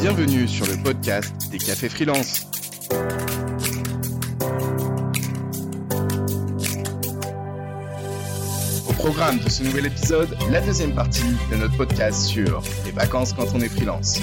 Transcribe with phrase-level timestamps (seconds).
[0.00, 2.46] Bienvenue sur le podcast des cafés freelance.
[8.88, 13.32] Au programme de ce nouvel épisode, la deuxième partie de notre podcast sur les vacances
[13.32, 14.20] quand on est freelance.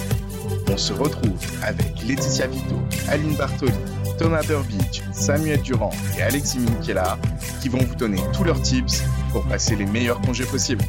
[0.71, 2.75] On se retrouve avec Laetitia Vito,
[3.09, 3.73] Aline Bartoli,
[4.17, 7.17] Thomas Burbidge, Samuel Durand et Alexis Minkela
[7.61, 10.85] qui vont vous donner tous leurs tips pour passer les meilleurs congés possibles.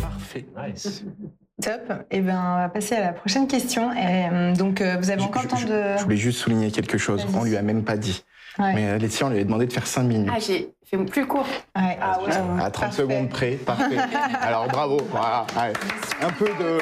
[0.00, 1.04] Parfait, nice.
[1.62, 1.92] Top.
[2.10, 3.92] Et ben, on va passer à la prochaine question.
[3.92, 5.82] Et, euh, donc, euh, vous avez encore je- le temps je- de.
[5.98, 7.26] Je voulais juste souligner quelque chose.
[7.34, 8.24] On lui a même pas dit.
[8.58, 8.74] Ouais.
[8.74, 10.30] Mais euh, Laetitia, on lui avait demandé de faire 5 minutes.
[10.34, 11.46] Ah, j'ai fait plus court.
[11.74, 11.96] Ouais.
[12.02, 12.30] Ah ouais.
[12.60, 12.96] à 30 parfait.
[13.02, 13.96] secondes près, parfait.
[14.42, 15.46] Alors bravo, voilà.
[15.56, 15.72] ouais.
[16.22, 16.78] Un peu de.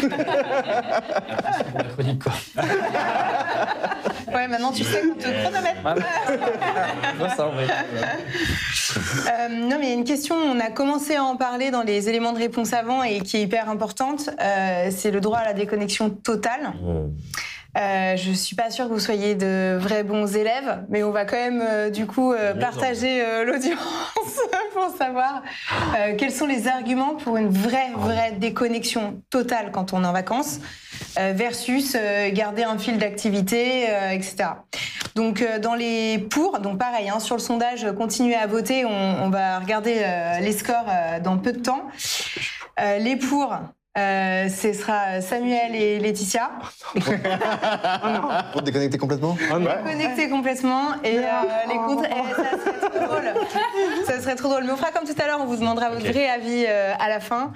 [2.22, 2.32] Quoi.
[4.34, 5.80] Ouais, maintenant tu sais qu'on te chronomètre.
[5.84, 5.94] Ah.
[9.30, 11.82] Euh, non, mais il y a une question, on a commencé à en parler dans
[11.82, 14.30] les éléments de réponse avant et qui est hyper importante.
[14.40, 16.72] Euh, c'est le droit à la déconnexion totale.
[17.78, 21.24] Euh, je suis pas sûre que vous soyez de vrais bons élèves, mais on va
[21.24, 23.78] quand même euh, du coup euh, partager euh, l'audience
[24.74, 25.42] pour savoir
[25.96, 30.12] euh, quels sont les arguments pour une vraie vraie déconnexion totale quand on est en
[30.12, 30.58] vacances
[31.18, 34.50] euh, versus euh, garder un fil d'activité, euh, etc.
[35.14, 38.84] Donc euh, dans les pour, donc pareil hein, sur le sondage, continuez à voter.
[38.84, 41.82] On, on va regarder euh, les scores euh, dans peu de temps.
[42.80, 43.54] Euh, les pour.
[43.98, 46.50] Euh, ce sera Samuel et Laetitia.
[48.52, 49.36] Pour te déconnecter complètement?
[49.84, 50.94] Connectés complètement.
[51.02, 51.22] Et euh,
[51.68, 53.32] les contre, eh, ça serait trop drôle.
[54.06, 54.64] Ça serait trop drôle.
[54.64, 57.08] Mais on fera comme tout à l'heure, on vous demandera votre vrai avis euh, à
[57.08, 57.52] la fin.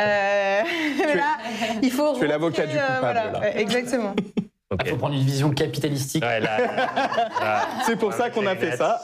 [0.00, 0.62] Euh,
[0.98, 1.38] mais là,
[1.82, 2.18] il faut.
[2.18, 3.30] tu es l'avocat du coupable, voilà.
[3.30, 3.58] là.
[3.58, 4.14] Exactement.
[4.84, 6.22] Il faut prendre une vision capitalistique.
[6.22, 6.58] Ouais, là,
[7.40, 7.66] là.
[7.86, 9.02] C'est pour ça qu'on a fait ça.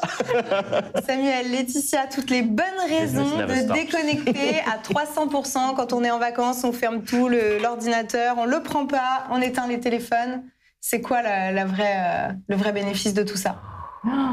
[1.07, 6.65] Samuel, Laetitia, toutes les bonnes raisons de déconnecter à 300% quand on est en vacances,
[6.65, 10.45] on ferme tout, le- l'ordinateur, on le prend pas, on éteint les téléphones.
[10.83, 13.57] C'est quoi la, la vraie, euh, le vrai bénéfice de tout ça?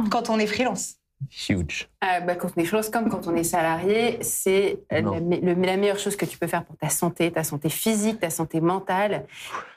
[0.10, 0.96] Quand on est freelance
[1.30, 1.88] Huge.
[2.04, 5.54] Euh, bah, quand on est comme quand on est salarié, c'est euh, la, me- le-
[5.62, 8.60] la meilleure chose que tu peux faire pour ta santé, ta santé physique, ta santé
[8.60, 9.26] mentale,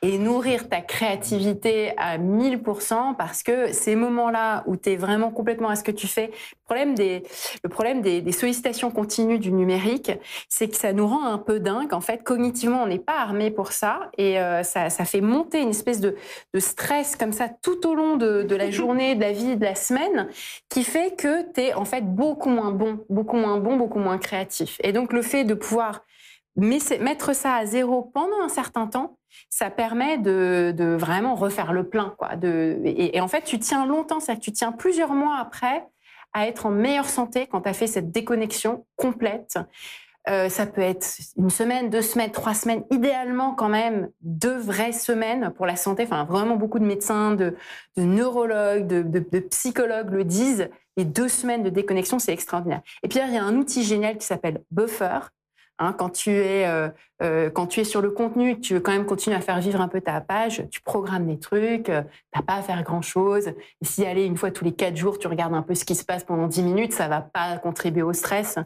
[0.00, 5.68] et nourrir ta créativité à 1000% parce que ces moments-là où tu es vraiment complètement
[5.68, 7.22] à ce que tu fais, le problème des,
[7.62, 10.10] le problème des, des sollicitations continues du numérique,
[10.48, 11.92] c'est que ça nous rend un peu dingue.
[11.92, 15.60] En fait, cognitivement, on n'est pas armé pour ça et euh, ça, ça fait monter
[15.60, 16.16] une espèce de,
[16.54, 19.64] de stress comme ça tout au long de, de la journée, de la vie, de
[19.64, 20.28] la semaine
[20.70, 24.18] qui fait que tu es en fait beaucoup moins bon, beaucoup moins bon, beaucoup moins
[24.18, 24.80] créatif.
[24.82, 26.02] Et donc le fait de pouvoir
[26.56, 29.18] mettre ça à zéro pendant un certain temps,
[29.50, 32.14] ça permet de, vraiment refaire le plein.
[32.16, 32.30] Quoi.
[32.84, 35.86] Et, en fait, tu tiens longtemps, c'est-à-dire que tu tiens plusieurs mois après
[36.32, 39.58] à être en meilleure santé quand tu as fait cette déconnexion complète.
[40.28, 41.06] Euh, ça peut être
[41.36, 46.04] une semaine, deux semaines, trois semaines, idéalement quand même deux vraies semaines pour la santé.
[46.04, 47.54] Enfin, vraiment beaucoup de médecins, de,
[47.96, 50.70] neurologues, de psychologues le disent.
[50.96, 52.82] Et deux semaines de déconnexion, c'est extraordinaire.
[53.02, 55.20] Et puis, il y a un outil génial qui s'appelle Buffer.
[55.80, 56.88] Hein, quand, tu es, euh,
[57.20, 59.80] euh, quand tu es sur le contenu tu veux quand même continuer à faire vivre
[59.80, 63.48] un peu ta page, tu programmes des trucs, euh, t'as pas à faire grand-chose.
[63.48, 65.96] Et si aller une fois tous les quatre jours, tu regardes un peu ce qui
[65.96, 68.58] se passe pendant dix minutes, ça va pas contribuer au stress.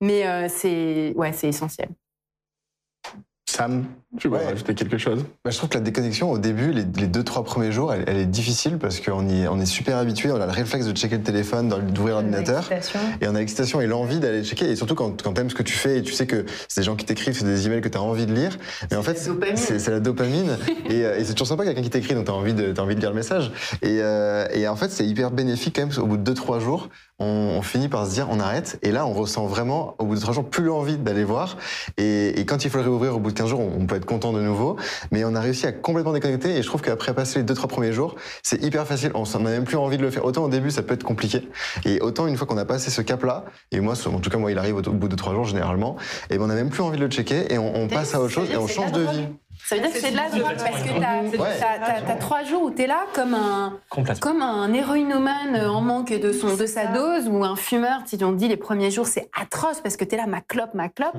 [0.00, 1.88] Mais euh, c'est ouais, essentiel.
[3.52, 3.84] Sam,
[4.18, 4.46] tu veux Ouais.
[4.46, 5.24] rajouter quelque chose?
[5.44, 8.04] Bah, je trouve que la déconnexion, au début, les, les deux, trois premiers jours, elle,
[8.06, 10.96] elle est difficile parce qu'on y- on est super habitué, on a le réflexe de
[10.96, 12.70] checker le téléphone, d'ouvrir l'ordinateur.
[13.20, 14.70] Et on a l'excitation et l'envie d'aller checker.
[14.70, 16.84] Et surtout quand, quand t'aimes ce que tu fais et tu sais que c'est des
[16.86, 18.56] gens qui t'écrivent, c'est des emails que t'as envie de lire.
[18.90, 20.56] Mais en fait, c'est la dopamine.
[20.88, 22.94] et euh, et c'est toujours sympa quelqu'un qui t'écrit, donc t'as envie, de- t'as envie
[22.94, 23.52] de lire le message.
[23.82, 25.98] Et, euh, et en fait, c'est hyper bénéfique quand même.
[26.02, 26.88] Au bout de 2-3 jours,
[27.22, 28.78] on, finit par se dire on arrête.
[28.82, 31.56] Et là, on ressent vraiment, au bout de 3 jours, plus l'envie d'aller voir.
[31.96, 33.96] Et, et quand il faut le réouvrir au bout de 15 jours, on, on peut
[33.96, 34.76] être content de nouveau.
[35.10, 36.56] Mais on a réussi à complètement déconnecter.
[36.56, 39.12] Et je trouve qu'après passer les 2-3 premiers jours, c'est hyper facile.
[39.14, 40.24] On s'en a même plus envie de le faire.
[40.24, 41.48] Autant au début, ça peut être compliqué.
[41.84, 44.50] Et autant une fois qu'on a passé ce cap-là, et moi, en tout cas, moi,
[44.50, 45.96] il arrive au, bout de 3 jours généralement,
[46.30, 48.20] et ben on a même plus envie de le checker et on, on passe à
[48.20, 49.26] autre chose et on change de vie.
[49.64, 52.70] Ça veut dire que c'est de la drogue parce que t'as t'as trois jours où
[52.70, 53.78] t'es là comme un,
[54.20, 58.00] comme un héroïnomane en manque de, son, de sa dose ou un fumeur.
[58.06, 60.88] Si on dit les premiers jours, c'est atroce parce que t'es là, ma clope, ma
[60.88, 61.16] clope.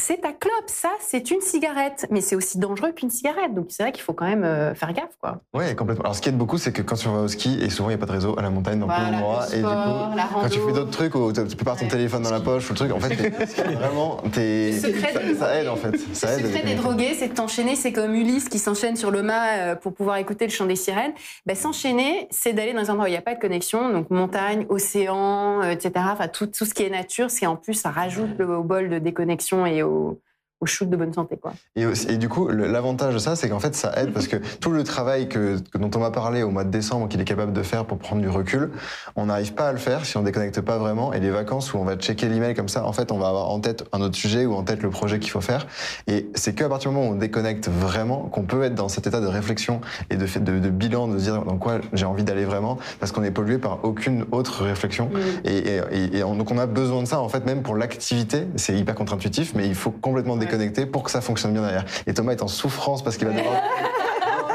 [0.00, 2.06] C'est ta clope, ça, c'est une cigarette.
[2.10, 3.54] Mais c'est aussi dangereux qu'une cigarette.
[3.54, 5.16] Donc c'est vrai qu'il faut quand même euh, faire gaffe.
[5.20, 5.40] Quoi.
[5.54, 6.04] Ouais, complètement.
[6.04, 7.92] Alors, ce qui aide beaucoup, c'est que quand tu vas au ski, et souvent il
[7.92, 9.64] n'y a pas de réseau à la montagne dans plein Voilà, d'endroits, le et du
[9.64, 11.88] coup, quand tu fais d'autres trucs où tu peux pas ton Ouais.
[11.90, 13.14] téléphone dans la poche ou le truc, en fait,
[13.74, 15.96] vraiment, secret ça, des ça aide en fait.
[16.14, 16.46] Ça Le aide.
[16.46, 17.76] secret des drogués, c'est de t'enchaîner.
[17.76, 20.76] C'est comme Ulysse qui s'enchaîne sur le mât euh, pour pouvoir écouter le chant des
[20.76, 21.12] sirènes.
[21.46, 24.10] Ben, s'enchaîner, c'est d'aller dans un endroit où il n'y a pas de connexion, donc
[24.10, 25.92] montagne, océan, euh, etc.
[26.12, 28.88] Enfin, tout, tout ce qui est nature, c'est en plus, ça rajoute le- au bol
[28.88, 30.20] de déconnexion et au, o
[30.62, 31.36] au shoot de bonne santé.
[31.36, 31.52] Quoi.
[31.74, 34.84] Et, du coup, l'avantage de ça, c'est qu'en fait, ça aide parce que tout le
[34.84, 37.62] travail que, que- dont on m'a parlé au mois de décembre, qu'il est capable de
[37.64, 38.70] faire pour prendre du recul,
[39.16, 41.12] on n'arrive pas à le faire si on déconnecte pas vraiment.
[41.12, 43.50] Et les vacances où on va checker l'email comme ça, en fait, on va avoir
[43.50, 45.66] en tête un autre sujet ou en tête le projet qu'il faut faire.
[46.06, 49.08] Et c'est qu'à partir du moment où on déconnecte vraiment qu'on peut être dans cet
[49.08, 49.80] état de réflexion
[50.10, 52.78] et de, fait- de, de bilan, de se dire dans quoi j'ai envie d'aller vraiment,
[53.00, 55.10] parce qu'on est pollué par aucune autre réflexion.
[55.44, 57.74] Et, et- et- et on- donc on a besoin de ça en fait même pour
[57.74, 58.46] l'activité.
[58.54, 60.51] C'est hyper contre-intuitif, mais il faut complètement déconnecter
[60.90, 61.84] pour que ça fonctionne bien derrière.
[62.06, 63.54] Et Thomas est en souffrance parce qu'il va devoir.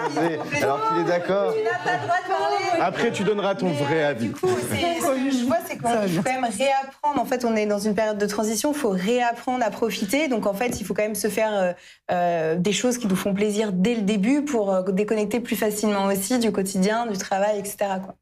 [0.62, 1.54] alors qu'il est d'accord.
[1.54, 2.82] Tu n'as pas le droit de parler.
[2.82, 4.28] Après, tu donneras ton Mais, vrai euh, avis.
[4.28, 7.20] Du coup, c'est- ce que je vois, c'est qu'on faut quand même réapprendre.
[7.20, 8.72] En fait, on est dans une période de transition.
[8.72, 10.28] Il faut réapprendre à profiter.
[10.28, 11.74] Donc, en fait, il faut quand même se faire euh,
[12.12, 16.40] euh, des choses qui nous font plaisir dès le début pour déconnecter plus facilement aussi
[16.40, 17.78] du quotidien, du travail, etc.
[18.04, 18.16] Quoi.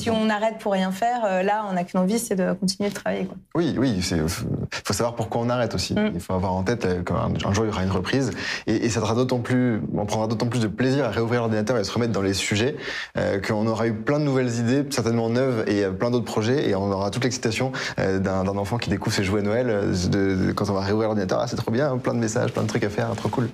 [0.00, 2.88] Si on arrête pour rien faire, euh, là, on n'a qu'une envie, c'est de continuer
[2.88, 3.24] de travailler.
[3.26, 3.36] Quoi.
[3.54, 5.94] Oui, oui, il faut savoir pourquoi on arrête aussi.
[5.94, 6.10] Mm.
[6.14, 8.30] Il faut avoir en tête euh, qu'un un jour il y aura une reprise
[8.66, 11.76] et, et ça sera d'autant plus, on prendra d'autant plus de plaisir à réouvrir l'ordinateur
[11.76, 12.76] et à se remettre dans les sujets
[13.16, 16.74] euh, qu'on aura eu plein de nouvelles idées, certainement neuves et plein d'autres projets et
[16.74, 19.66] on aura toute l'excitation d'un enfant qui découvre ses jouets Noël
[20.10, 21.40] de, de- quand on va réouvrir l'ordinateur.
[21.40, 23.48] Ah, c'est trop bien, plein de messages, plein de trucs à faire, trop cool.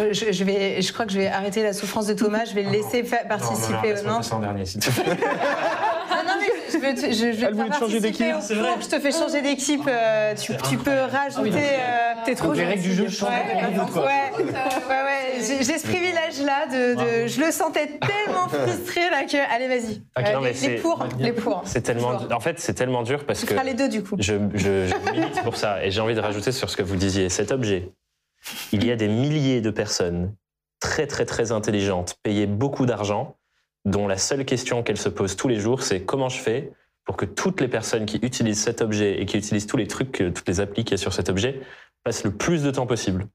[0.00, 2.44] Euh, Je, je vais, je crois que je vais arrêter la souffrance de Thomas.
[2.44, 3.72] Je vais le laisser fa- participer.
[3.72, 5.16] Non, non, laisse-moi passer en dernier, s'il te plaît.
[6.12, 8.00] Ah non, mais je vais, te- je, je vais Elle voulait te faire te changer
[8.00, 8.36] participer d'équipe.
[8.36, 8.62] au C'est cours.
[8.64, 8.72] vrai.
[8.82, 9.80] Je te fais changer d'équipe.
[9.88, 11.56] euh, tu, tu peux rajouter.
[11.56, 13.54] euh, T'es trop Donc les règles du jeu changent Ouais,
[13.96, 14.42] ouais, ouais,
[14.88, 15.40] ouais.
[15.62, 16.94] J'ai ce privilège-là de,
[17.24, 19.54] de- Je le sentais tellement frustré là que.
[19.54, 20.02] Allez, vas-y.
[20.18, 21.62] Ok, Euh, non, les, les pour, les pour.
[21.64, 22.12] C'est tellement.
[22.32, 23.52] En fait, c'est tellement dur parce Tu que.
[23.54, 24.16] feras les deux du coup.
[24.18, 26.96] Je, je, je milite pour ça et j'ai envie de rajouter sur ce que vous
[26.96, 27.28] disiez.
[27.28, 27.88] Cet objet,
[28.72, 30.34] il y a des milliers de personnes
[30.80, 33.36] très très très intelligentes, payées beaucoup d'argent,
[33.84, 36.72] dont la seule question qu'elles se posent tous les jours, c'est comment je fais
[37.04, 40.12] pour que toutes les personnes qui utilisent cet objet et qui utilisent tous les trucs,
[40.12, 41.60] que- toutes les applis qu'il y a sur cet objet,
[42.04, 43.26] passent le plus de temps possible.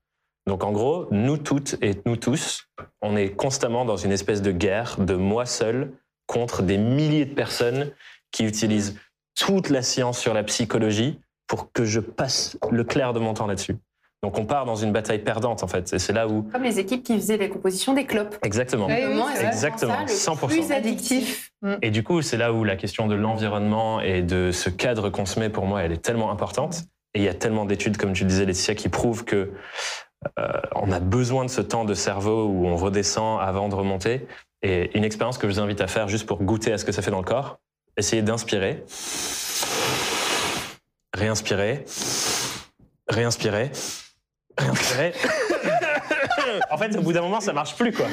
[0.48, 2.68] Donc en gros, nous toutes et nous tous,
[3.02, 5.92] on est constamment dans une espèce de guerre de moi seul
[6.28, 7.92] contre des milliers de personnes
[8.32, 9.00] qui utilisent
[9.36, 13.48] toute la science sur la psychologie pour que je passe le clair de mon temps
[13.48, 13.76] là-dessus.
[14.26, 15.94] Donc on part dans une bataille perdante en fait.
[15.94, 16.42] Et c'est là où...
[16.52, 18.36] Comme les équipes qui faisaient les compositions des clopes.
[18.42, 18.88] Exactement.
[18.88, 20.48] Oui, oui, Exactement, ça le 100%.
[20.48, 21.52] Plus addictif.
[21.84, 25.28] Et du coup, c'est là où la question de l'environnement et de ce cadre qu'on
[25.28, 26.86] se met, pour moi, elle est tellement importante.
[27.14, 29.52] Et il y a tellement d'études, comme tu disais, Laetitia, qui prouvent que
[30.40, 34.26] euh, on a besoin de ce temps de cerveau où on redescend avant de remonter.
[34.64, 36.92] Et une expérience que je vous invite à faire juste pour goûter à ce que
[36.92, 37.60] ça fait dans le corps,
[37.96, 38.84] essayez d'inspirer,
[41.14, 41.86] réinspirer,
[43.08, 43.70] réinspirer,
[46.70, 48.06] en fait, au bout d'un moment, ça marche plus, quoi.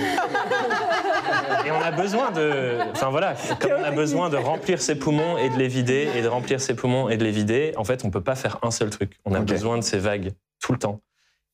[1.65, 5.39] Et on a besoin de, enfin voilà, comme on a besoin de remplir ses poumons
[5.39, 7.73] et de les vider et de remplir ses poumons et de les vider.
[7.77, 9.19] En fait, on peut pas faire un seul truc.
[9.25, 11.01] On a besoin de ces vagues tout le temps.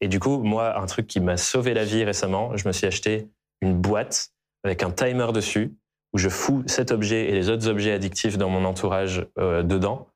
[0.01, 2.87] Et du coup, moi, un truc qui m'a sauvé la vie récemment, je me suis
[2.87, 3.29] acheté
[3.61, 4.31] une boîte
[4.65, 5.75] avec un timer dessus
[6.13, 10.09] où je fous cet objet et les autres objets addictifs dans mon entourage euh, dedans.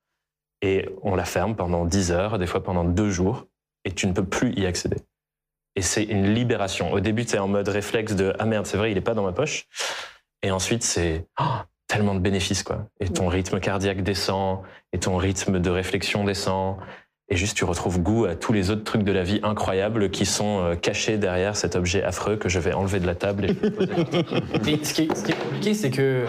[0.62, 3.46] Et on la ferme pendant 10 heures, des fois pendant deux jours,
[3.84, 4.96] et tu ne peux plus y accéder.
[5.74, 6.92] Et c'est une libération.
[6.92, 9.14] Au début, tu es en mode réflexe de Ah merde, c'est vrai, il n'est pas
[9.14, 9.66] dans ma poche.
[10.42, 11.44] Et ensuite, c'est oh,
[11.86, 12.86] tellement de bénéfices, quoi.
[13.00, 14.60] Et ton rythme cardiaque descend,
[14.92, 16.76] et ton rythme de réflexion descend.
[17.28, 20.26] Et juste, tu retrouves goût à tous les autres trucs de la vie incroyables qui
[20.26, 23.46] sont euh, cachés derrière cet objet affreux que je vais enlever de la table.
[23.46, 24.26] Et poser à côté.
[24.64, 26.26] Mais ce qui est, ce qui est compliqué, c'est que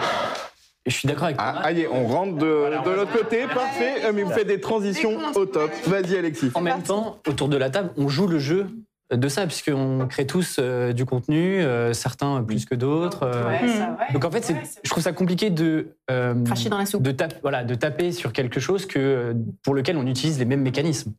[0.86, 1.64] je suis d'accord avec Ah, Thomas.
[1.66, 4.04] allez, on rentre de, Voilà, l'autre côté, parfait.
[4.04, 5.70] Euh, Mais vous faites des transitions au top.
[5.86, 6.50] Vas-y, Alexis.
[6.54, 8.66] En même temps, autour de la table, on joue le jeu
[9.12, 13.22] de ça, puisqu'on crée tous euh, du contenu, euh, certains plus que d'autres.
[13.24, 13.44] euh.
[13.46, 14.12] Ouais, ouais.
[14.12, 17.02] Donc en fait, Ouais, je trouve ça compliqué de, euh, Cracher dans la soupe.
[17.02, 20.62] de, taper, voilà, de taper sur quelque chose que, pour lequel on utilise les mêmes
[20.62, 21.12] mécanismes.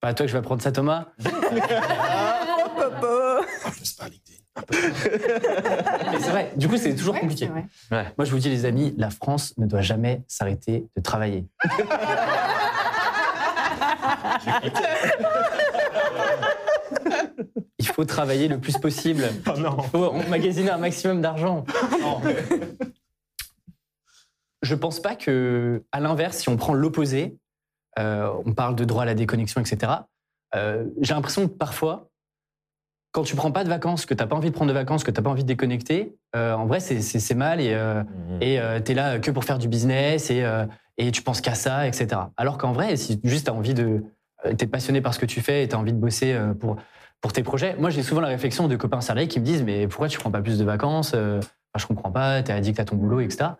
[0.00, 1.06] Pas à toi que je vais apprendre ça, Thomas.
[4.70, 7.48] C'est vrai, du coup, c'est toujours Ouais, compliqué.
[7.90, 11.46] Moi, je vous dis, les amis, la France ne doit jamais s'arrêter de travailler.
[17.78, 19.24] Il faut travailler le plus possible.
[19.46, 19.76] Oh non.
[19.84, 21.64] Il faut emmagasiner un maximum d'argent.
[24.62, 27.36] Je pense pas que, à l'inverse, si on prend l'opposé,
[27.98, 29.92] euh, on parle de droit à la déconnexion, etc.
[30.54, 32.08] euh, J'ai l'impression que parfois,
[33.12, 35.10] quand tu prends pas de vacances, que t'as pas envie de prendre de vacances, que
[35.10, 38.02] t'as pas envie de déconnecter, euh, en vrai, c'est- mal et, euh,
[38.40, 40.64] et tu es là que pour faire du business et, euh,
[40.98, 42.08] et tu penses qu'à ça, etc.
[42.36, 44.02] Alors qu'en vrai, si juste tu as envie de.
[44.46, 46.52] euh, T'es passionné par ce que tu fais et tu as envie de bosser euh,
[46.54, 46.76] pour,
[47.20, 47.76] pour tes projets.
[47.78, 50.30] Moi, j'ai souvent la réflexion de copains salariés qui me disent Mais pourquoi tu prends
[50.32, 53.50] pas plus de vacances Euh, enfin, Je comprends pas, t'es addict à ton boulot, etc.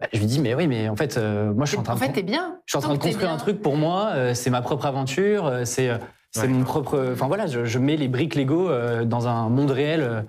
[0.00, 1.92] Bah, je lui dis Mais oui, mais en fait, euh, moi, je suis en train
[1.92, 2.00] En de.
[2.00, 2.58] fait, t'es bien.
[2.66, 4.86] Je suis en train de t'es construire un truc pour moi, euh, c'est ma propre
[4.86, 5.98] aventure, euh, c'est euh,
[6.32, 6.48] C'est Ouais.
[6.48, 7.10] mon propre.
[7.12, 10.26] Enfin voilà, je, je mets les briques Lego euh, dans un monde réel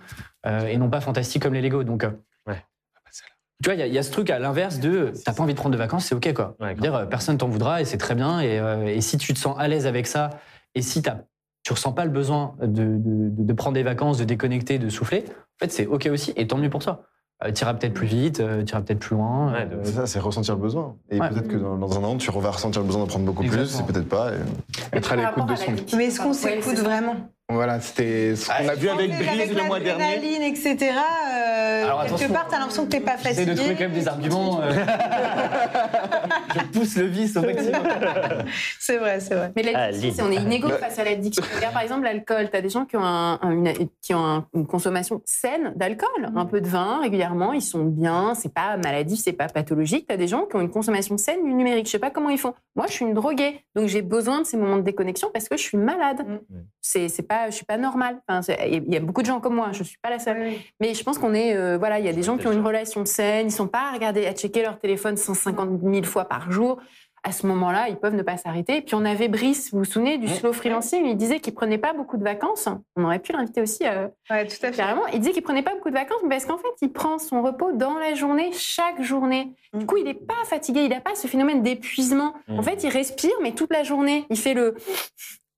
[0.48, 1.84] euh, et non pas fantastique comme les Lego.
[1.84, 2.10] Donc, euh,
[2.48, 2.64] Ouais.
[3.64, 5.44] tu vois, il y a- il y, a ce truc à l'inverse de t'as pas
[5.44, 6.56] envie de prendre de vacances, c'est ok quoi.
[6.60, 8.40] Ouais, dire, personne t'en voudra et c'est très bien.
[8.42, 10.32] Et, euh, et si tu te sens à l'aise avec ça
[10.74, 11.22] et si t'as-
[11.64, 14.90] tu ressens pas le besoin de, de- de- de prendre des vacances, de déconnecter, de
[14.90, 17.04] souffler, en fait c'est ok aussi et tant mieux pour toi.
[17.44, 19.52] Euh, t'iras peut-être plus vite, euh, t'iras peut-être plus loin.
[19.52, 20.96] Ouais, euh, de- C'est ça, c'est ressentir le besoin.
[21.10, 21.30] Et Ouais.
[21.30, 23.66] peut-être que dans, dans un an, tu vas ressentir le besoin d'en prendre beaucoup plus,
[23.66, 24.32] c'est peut-être pas.
[24.34, 25.72] et- Être à l'écoute de à son.
[25.98, 26.84] Mais est-ce qu'on Ouais, s'écoute c'est ça.
[26.84, 27.16] vraiment?
[27.54, 30.04] Voilà, c'était ce qu'on a vu avec Brise le mois dernier.
[30.16, 30.78] l'adrénaline, etc.
[31.34, 33.52] euh, Alors, quelque part, t'as l'impression que t'es pas J'essaie fatigué.
[33.52, 34.62] de trouver quand même des arguments.
[34.62, 34.72] euh,
[36.56, 37.82] je pousse le vice au maximum.
[38.80, 39.52] C'est vrai, c'est vrai.
[39.56, 41.44] Mais l'addiction, Ah, c'est on est inégaux face à l'addiction.
[41.56, 42.50] Regarde par exemple l'alcool.
[42.52, 45.74] Tu as des gens qui ont, un- un- une, qui ont un- une consommation saine
[45.76, 50.08] d'alcool, un peu de vin régulièrement, ils sont bien, c'est pas maladif, c'est pas pathologique.
[50.08, 51.86] Tu as des gens qui ont une consommation saine du numérique.
[51.86, 52.54] Je sais pas comment ils font.
[52.76, 55.58] Moi, je suis une droguée, donc j'ai besoin de ces moments de déconnexion parce que
[55.58, 56.26] je suis malade.
[56.28, 56.38] Mm.
[56.82, 58.22] C'est c'est pas, je suis pas normale.
[58.28, 59.70] Enfin, il y a beaucoup de gens comme moi.
[59.72, 60.52] Je suis pas la seule.
[60.80, 62.66] Mais je pense qu'on est, euh, voilà, il y a des gens qui ont une
[62.66, 66.52] relation saine, ils sont pas à regarder, à checker leur téléphone 150 000 fois par
[66.52, 66.80] jour.
[67.24, 68.78] À ce moment-là, ils peuvent ne pas s'arrêter.
[68.78, 71.78] Et puis on avait Brice, vous vous souvenez du slow freelancing, il disait qu'il prenait
[71.78, 72.68] pas beaucoup de vacances.
[72.96, 74.78] On aurait pu l'inviter aussi euh, Ouais, tout à fait.
[74.78, 75.06] carrément.
[75.14, 77.44] Il disait qu'il prenait pas beaucoup de vacances, mais parce qu'en fait, il prend son
[77.44, 79.54] repos dans la journée, chaque journée.
[79.76, 82.34] Du coup, il n'est pas fatigué, il n'a pas ce phénomène d'épuisement.
[82.50, 82.64] En Mhm.
[82.64, 84.74] fait, il respire, mais toute la journée, il fait le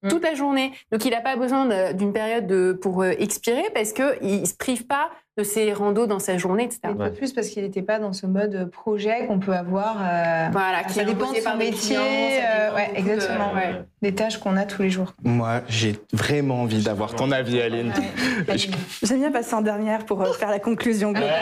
[0.10, 0.72] toute la journée.
[0.92, 4.56] Donc, il n'a pas besoin d'une période de, pour euh, expirer parce qu'il ne se
[4.56, 6.80] prive pas de ses randos dans sa journée, etc.
[6.84, 9.98] Un peu plus parce qu'il n'était pas dans ce mode projet qu'on peut avoir.
[10.00, 11.96] euh, Voilà, ça est dépend de son métier.
[11.96, 13.54] clients, ça euh, dépend ouais, beaucoup de- exactement.
[13.56, 13.82] ouais.
[14.04, 15.14] Des tâches qu'on a tous les jours.
[15.24, 17.92] Moi, j'ai vraiment envie d'avoir ton avis, Aline.
[18.48, 18.68] Je-
[19.08, 21.34] J'aime bien passer en dernière pour euh, faire la conclusion globale.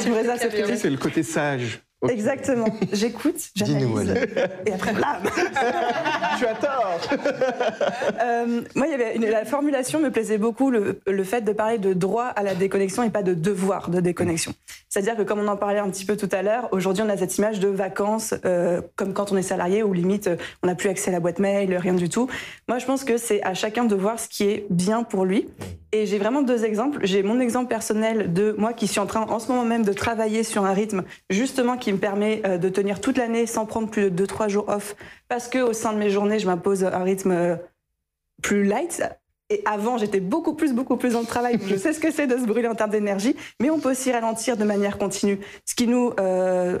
[0.00, 0.80] tu me réserves cette Tu sais, place.
[0.80, 1.83] c'est le côté sage.
[2.08, 2.66] Exactement.
[2.92, 4.26] J'écoute, Dis-nous, j'analyse.
[4.66, 5.22] Et après, blam
[6.38, 6.98] Tu as tort.
[8.22, 11.52] Euh, Moi, il y avait une- la formulation me plaisait beaucoup, le, le fait de
[11.52, 14.52] parler de droit à la déconnexion et pas de devoir de déconnexion.
[14.88, 17.16] C'est-à-dire que, comme on en parlait un petit peu tout à l'heure, aujourd'hui, on a
[17.16, 20.74] cette image de vacances, euh, comme quand on est salarié, où limite, euh, on n'a
[20.74, 22.28] plus accès à la boîte mail, rien du tout.
[22.68, 25.48] Moi, je pense que c'est à chacun de voir ce qui est bien pour lui.
[25.94, 26.98] Et j'ai vraiment deux exemples.
[27.04, 29.92] J'ai mon exemple personnel de moi qui suis en train, en ce moment même, de
[29.92, 33.88] travailler sur un rythme justement qui me permet euh, de tenir toute l'année sans prendre
[33.88, 34.96] plus de 2-3 jours off,
[35.28, 37.54] parce que au sein de mes journées, je m'impose un rythme euh,
[38.42, 39.04] plus light.
[39.50, 41.60] Et avant, j'étais beaucoup plus, beaucoup plus dans le travail.
[41.64, 44.10] je sais ce que c'est de se brûler en termes d'énergie, mais on peut aussi
[44.10, 45.38] ralentir de manière continue.
[45.64, 46.76] Ce qui nous, euh,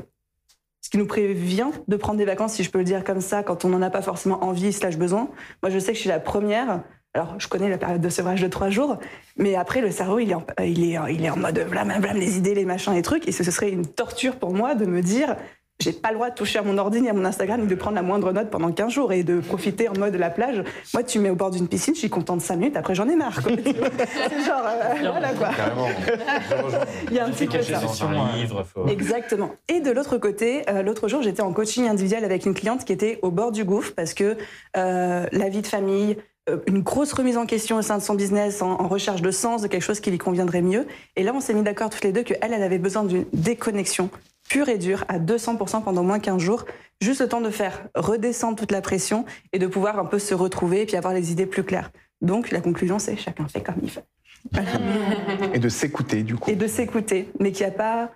[0.80, 3.44] ce qui nous prévient de prendre des vacances, si je peux le dire comme ça,
[3.44, 5.28] quand on n'en a pas forcément envie slash besoin.
[5.62, 6.82] Moi, je sais que je suis la première.
[7.14, 8.98] Alors, je connais la période de sevrage de trois jours,
[9.36, 12.00] mais après, le cerveau, il est en, il est, il est en mode blam, blam,
[12.00, 13.28] blam, les idées, les machins, les trucs.
[13.28, 15.36] Et ce, ce serait une torture pour moi de me dire,
[15.80, 17.74] j'ai pas le droit de toucher à mon ordi ni à mon Instagram ni de
[17.74, 20.62] prendre la moindre note pendant 15 jours et de profiter en mode la plage.
[20.92, 23.08] Moi, tu me mets au bord d'une piscine, je suis contente 5 minutes, après j'en
[23.08, 23.40] ai marre.
[23.42, 23.52] quoi.
[23.64, 25.50] C'est genre, euh, voilà quoi.
[27.10, 27.80] Il y a un petit peu ça.
[27.80, 28.86] Dans un livre, faut...
[28.88, 29.50] Exactement.
[29.68, 32.92] Et de l'autre côté, euh, l'autre jour, j'étais en coaching individuel avec une cliente qui
[32.92, 34.36] était au bord du gouffre parce que
[34.76, 36.22] euh, la vie de famille, euh,
[36.66, 39.62] une grosse remise en question au sein de son business, en, en recherche de sens,
[39.62, 40.86] de quelque chose qui lui conviendrait mieux.
[41.16, 44.10] Et là, on s'est mis d'accord toutes les deux qu'elle, elle avait besoin d'une déconnexion
[44.48, 46.64] pure et dure à 200% pendant moins 15 jours,
[47.00, 50.34] juste le temps de faire redescendre toute la pression et de pouvoir un peu se
[50.34, 51.90] retrouver et puis avoir les idées plus claires.
[52.20, 54.04] Donc, la conclusion, c'est chacun fait comme il fait.
[55.54, 56.50] Et de s'écouter, du coup.
[56.50, 58.10] et de s'écouter, mais qu'il n'y a pas,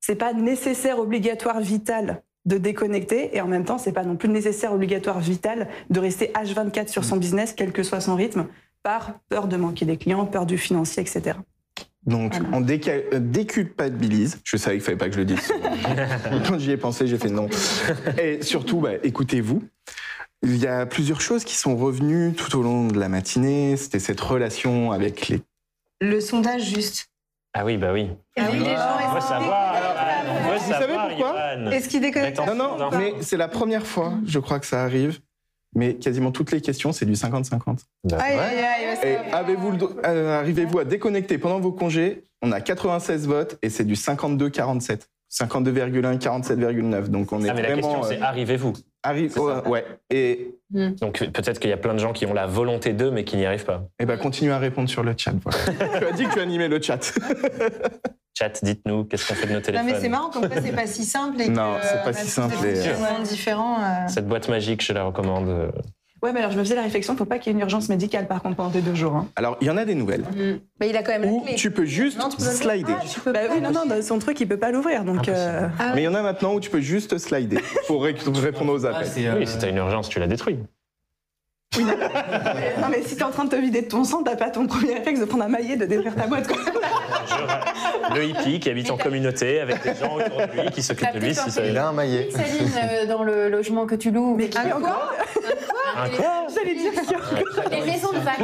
[0.00, 4.28] c'est pas nécessaire, obligatoire, vital de déconnecter, et en même temps, c'est pas non plus
[4.28, 8.46] nécessaire, obligatoire, vital de rester H24 sur son business, quel que soit son rythme,
[8.82, 11.38] par peur de manquer des clients, peur du financier, etc.
[12.04, 12.56] Donc, Voilà.
[12.56, 14.40] on déca- euh, déculpabilise.
[14.42, 15.52] Je savais qu'il fallait pas que je le dise.
[16.48, 17.48] Quand j'y ai pensé, j'ai fait non.
[18.20, 19.62] Et surtout, bah, écoutez-vous.
[20.42, 23.76] Il y a plusieurs choses qui sont revenues tout au long de la matinée.
[23.76, 25.40] C'était cette relation avec les.
[26.00, 27.06] Le sondage juste.
[27.54, 28.08] Ah oui, bah oui.
[28.36, 28.98] Ah oui, les gens,
[30.32, 31.54] Vous savez pourquoi.
[31.72, 32.54] Est-ce qu'ils déconnectent Attends.
[32.54, 35.20] Non, non, mais c'est la première fois, je crois que ça arrive.
[35.74, 37.78] Mais quasiment toutes les questions, c'est du 50-50.
[38.12, 42.24] Aïe, aïe, aïe, Et avez-vous euh, arrivez-vous à déconnecter pendant vos congés?
[42.42, 45.00] On a 96 votes et c'est du 52-47.
[45.32, 47.08] 52,1, 47,9.
[47.08, 47.88] Donc on est Ah, mais la vraiment.
[47.88, 49.84] question, c'est euh, arrivez-vous arrive, ouais, ouais.
[50.10, 53.24] Et, Donc peut-être qu'il y a plein de gens qui ont la volonté d'eux, mais
[53.24, 53.82] qui n'y arrivent pas.
[53.98, 55.32] et ben continue à répondre sur le chat.
[55.42, 55.98] Voilà.
[55.98, 57.12] tu as dit que tu animais le chat.
[58.34, 60.72] Chat, dites-nous, qu'est-ce qu'on fait de nos Non, téléphones mais c'est marrant, comme quoi c'est
[60.74, 61.40] pas si simple.
[61.40, 63.78] Et Non, que, c'est pas a si simple euh, différents.
[63.82, 64.08] euh.
[64.08, 65.48] Cette boîte magique, je la recommande.
[65.48, 65.70] euh,
[66.22, 67.88] Ouais, mais alors je me faisais la réflexion, faut pas qu'il y ait une urgence
[67.88, 69.16] médicale par contre pendant deux jours.
[69.16, 69.26] hein.
[69.34, 70.24] Alors il y en a des nouvelles
[70.80, 71.56] Mais il a quand même où la clé.
[71.56, 72.92] tu peux juste Non, tu peux le- slider.
[72.96, 75.28] Ah, tu peux Bah oui, non, non, dans son truc, il peut pas l'ouvrir, donc.
[75.28, 77.58] euh, Ah, Mais il y en a maintenant où tu peux juste slider
[77.88, 79.08] pour ré- répondre aux Ah, appels.
[79.08, 80.58] c'est, euh, Oui, si t'as une urgence, tu la détruis.
[81.76, 81.94] Oui, non,
[82.54, 84.50] mais, non, mais si t'es en train de te vider de ton sang, t'as pas
[84.50, 86.46] ton premier réflexe de prendre un maillet, de détruire ta boîte.
[86.46, 86.56] Quoi.
[88.14, 91.18] Le hippie qui habite en communauté avec des gens autour de lui qui s'occupent de
[91.18, 91.34] lui.
[91.34, 92.28] si ça- Il a un maillet.
[92.30, 94.34] Saline, euh, dans le logement que tu loues.
[94.36, 95.12] Mais qui Un encore
[95.96, 96.92] Un quoi J'allais dire
[97.70, 98.38] Les maisons de vacances.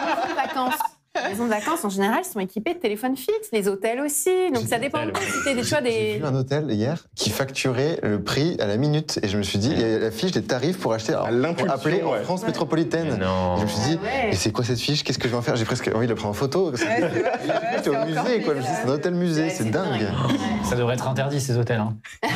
[0.00, 0.80] Les maisons de vacances.
[1.24, 4.30] Les maisons de vacances, en général, sont équipées de téléphones fixes, les hôtels aussi.
[4.54, 5.22] Donc ça dépend de toi.
[5.22, 6.18] Si t'es des choix J'ai des.
[6.18, 9.58] vu un hôtel hier qui facturait le prix à la minute et je me suis
[9.58, 12.12] dit, il y a la fiche des tarifs pour acheter, alors, À pour appeler en
[12.12, 12.22] ouais.
[12.22, 13.18] France métropolitaine.
[13.18, 13.56] Non.
[13.56, 14.28] Et je me suis dit, Ah ouais.
[14.32, 15.02] et c'est quoi cette fiche?
[15.04, 15.56] Qu'est-ce que je vais en faire?
[15.56, 16.72] J'ai presque envie de la prendre en photo.
[16.76, 18.54] c'est au musée, quoi.
[18.62, 20.00] C'est un hôtel musée, Ouais, c'est dingue.
[20.00, 20.38] dingue.
[20.64, 21.80] Ça devrait être interdit, ces hôtels.
[21.80, 21.96] hein.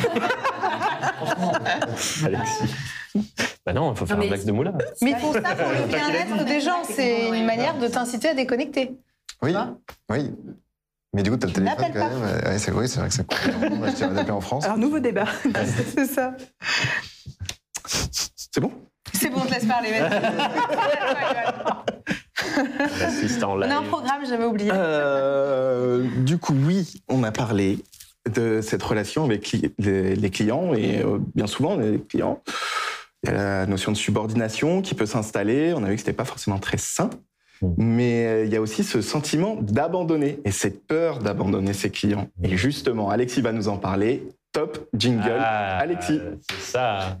[2.25, 2.75] Alexis.
[3.65, 4.73] Bah non, il faut faire Non, un blague de moulin.
[5.03, 6.83] Mais ils font ça pour le bien-être des gens.
[6.83, 8.95] C'est une manière de t'inciter à déconnecter.
[9.43, 9.53] Oui,
[10.09, 10.31] oui.
[11.13, 12.09] Mais du coup, t'as le téléphone quand pas.
[12.09, 12.21] même.
[12.45, 13.69] Ouais, c'est oui, c'est vrai que c'est cool.
[13.77, 14.63] Moi, je tiens à d'appeler en France.
[14.65, 15.25] Alors, nouveau débat.
[15.95, 16.35] C'est ça.
[17.85, 18.71] C'est bon?
[19.13, 19.89] C'est bon, on te laisse parler.
[22.99, 23.71] L'assistant On live.
[23.71, 24.71] a un programme, j'avais oublié.
[24.73, 27.79] Euh, Du coup, oui, on a parlé
[28.33, 32.41] de cette relation avec les clients et euh, bien souvent les clients.
[33.23, 35.73] Il y a la notion de subordination qui peut s'installer.
[35.75, 37.09] On a vu que c'était pas forcément très sain.
[37.61, 37.67] Mm.
[37.77, 42.27] Mais euh, il y a aussi ce sentiment d'abandonner et cette peur d'abandonner ses clients.
[42.43, 44.27] Et justement, Alexis va nous en parler.
[44.51, 45.37] Top jingle.
[45.39, 46.19] Ah, Alexis.
[46.49, 47.19] C'est ça.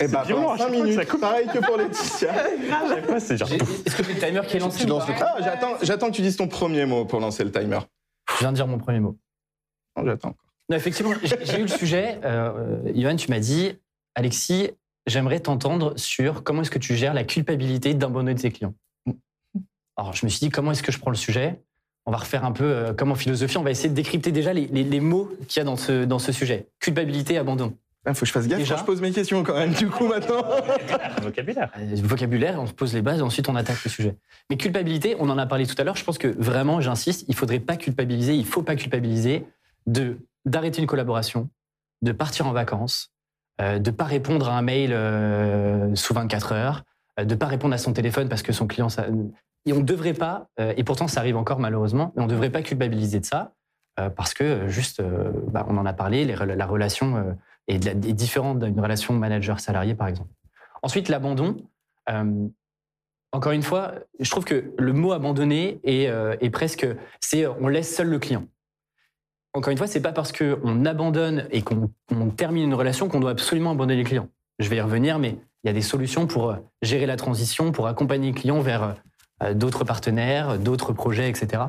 [0.00, 1.20] Et bah, violent, à chaque 5 fois que minutes, ça coupe.
[1.20, 2.34] pareil que pour Laetitia.
[2.88, 3.48] chaque fois, c'est genre.
[3.48, 5.36] J'ai- Est-ce que c'est le timer qui est lancé Tu ou lances pas le Ah,
[5.42, 7.78] j'attends, j'attends que tu dises ton premier mot pour lancer le timer.
[8.34, 9.16] Je viens de dire mon premier mot.
[9.96, 10.34] Non, j'attends.
[10.68, 12.18] Non, effectivement, j'ai j'ai eu le sujet.
[12.24, 13.72] Euh, Yoann, tu m'as dit,
[14.14, 14.70] Alexis,
[15.06, 18.74] j'aimerais t'entendre sur comment est-ce que tu gères la culpabilité d'abandonner tes clients.
[19.96, 21.60] Alors, je me suis dit, comment est-ce que je prends le sujet?
[22.04, 23.56] On va refaire un peu euh, comme en philosophie.
[23.56, 26.04] On va essayer de décrypter déjà les, les- les mots qu'il y a dans ce,
[26.04, 26.68] dans ce sujet.
[26.80, 27.74] Culpabilité, abandon.
[28.06, 29.88] Il faut que je fasse gaffe Déjà quand je pose mes questions quand même, du
[29.88, 30.44] coup, maintenant.
[31.22, 31.70] Vocabulaire.
[31.78, 34.16] Euh, vocabulaire, on se pose les bases, et ensuite on attaque le sujet.
[34.50, 37.34] Mais culpabilité, on en a parlé tout à l'heure, je pense que vraiment, j'insiste, il
[37.34, 39.46] faudrait pas culpabiliser, il faut pas culpabiliser
[39.86, 41.48] de d'arrêter une collaboration,
[42.02, 43.10] de partir en vacances,
[43.60, 46.84] euh, de pas répondre à un mail euh, sous 24 heures,
[47.18, 48.88] euh, de pas répondre à son téléphone parce que son client...
[48.88, 49.06] Ça...
[49.66, 52.30] Et on ne devrait pas, euh, et pourtant ça arrive encore malheureusement, mais on ne
[52.30, 53.52] devrait pas culpabiliser de ça,
[53.98, 57.36] euh, parce que juste, euh, bah, on en a parlé, les la relation
[57.70, 60.30] euh, est, différente d'une relation manager-salarié par exemple.
[60.82, 61.56] Ensuite, l'abandon.
[62.10, 62.48] euh,
[63.32, 66.86] encore une fois, je trouve que le mot abandonner est, euh, est presque,
[67.20, 68.46] c'est on laisse seul le client.
[69.52, 71.90] Encore une fois, c'est pas parce qu'on abandonne et qu'on
[72.36, 74.28] termine une relation qu'on doit absolument abandonner les clients.
[74.58, 77.72] Je vais y revenir, mais il y a des solutions pour euh, gérer la transition,
[77.72, 78.96] pour accompagner le client vers
[79.54, 81.64] d'autres partenaires, d'autres projets, etc.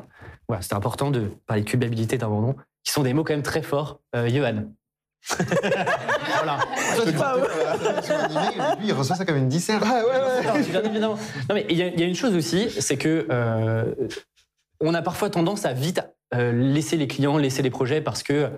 [0.48, 3.60] Voilà, c'est important de parler de culpabilité d'abandon, qui sont des mots quand même très
[3.60, 4.00] forts.
[4.14, 4.72] Johan.
[6.42, 6.58] voilà.
[6.96, 7.10] Tu
[8.80, 9.80] lui, il reçoit ça comme une dissert.
[9.84, 10.46] Ah ouais, ouais.
[10.46, 11.18] Non, bien évidemment.
[11.48, 13.84] Non, mais il y, a- il y a une chose aussi, c'est que euh,
[14.80, 16.00] on a parfois tendance à vite
[16.34, 18.48] euh, laisser les clients, laisser les projets parce que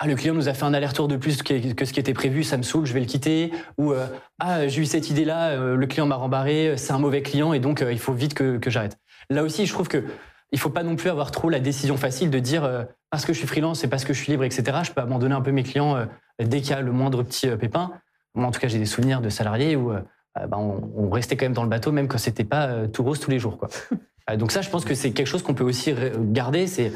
[0.00, 2.44] ah, le client nous a fait un aller-retour de plus que, ce qui était prévu,
[2.44, 3.50] ça me saoule, je vais le quitter.
[3.78, 4.06] Ou euh,
[4.38, 7.58] ah, j'ai eu cette idée-là, euh, le client m'a rembarré, c'est un mauvais client et
[7.58, 8.96] donc euh, il faut vite que, que j'arrête.
[9.30, 10.04] Là aussi, je trouve que
[10.52, 13.32] il faut pas non plus avoir trop la décision facile de dire euh, parce que
[13.32, 14.78] je suis freelance et parce que je suis libre, etc.
[14.82, 16.04] Je peux abandonner un peu mes clients euh,
[16.42, 17.92] dès qu'il y a le moindre petit euh, pépin.
[18.34, 20.00] Moi, en tout cas, j'ai des souvenirs de salariés où euh,
[20.34, 23.18] bah, on, on restait quand même dans le bateau, même quand c'était pas tout rose
[23.18, 23.58] tous les jours.
[23.58, 23.68] Quoi.
[24.36, 26.66] Donc ça, je pense que c'est quelque chose qu'on peut aussi garder.
[26.66, 26.92] C'est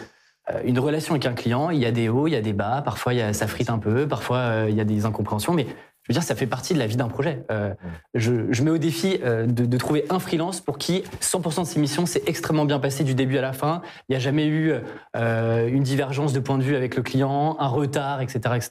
[0.65, 1.71] une relation avec un client.
[1.71, 2.83] Il y a des hauts, il y a des bas.
[2.85, 4.07] Parfois, il y a, ça frite un peu.
[4.07, 5.55] Parfois, il y a des incompréhensions.
[5.55, 5.67] Mais
[6.03, 7.45] je veux dire, ça fait partie de la vie d'un projet.
[7.53, 7.75] Euh,
[8.15, 12.07] je, mets au défi euh, de, trouver un freelance pour qui 100% de ses missions
[12.07, 13.83] s'est extrêmement bien passé du début à la fin.
[14.09, 14.75] Il n'y a jamais eu
[15.17, 18.41] euh, une divergence de point de vue avec le client, un retard, etc.
[18.57, 18.71] etc.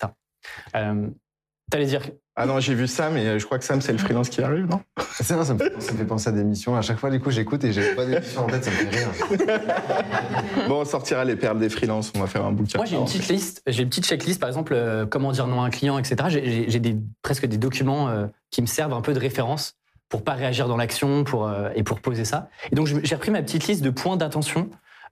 [1.70, 2.02] T'allais dire
[2.42, 4.66] Ah non, j'ai vu Sam et je crois que Sam, c'est le freelance qui arrive,
[4.66, 4.82] non?
[5.12, 6.76] C'est vrai, ça me, fait, ça me fait penser à des missions.
[6.76, 8.90] À chaque fois, du coup, j'écoute et j'ai pas d'émission en tête, ça me fait
[8.90, 9.10] rire.
[10.68, 12.80] Bon, on sortira les perles des freelances, on va faire un bouquin.
[12.80, 15.62] Moi, j'ai une petite liste, j'ai une petite checklist, par exemple, euh, comment dire non
[15.62, 16.16] à un client, etc.
[16.30, 19.76] J'ai- des, presque des documents euh, qui me servent un peu de référence
[20.10, 22.50] pour pas réagir dans l'action pour, euh, et pour poser ça.
[22.72, 24.68] Et donc, j'ai repris ma petite liste de points d'attention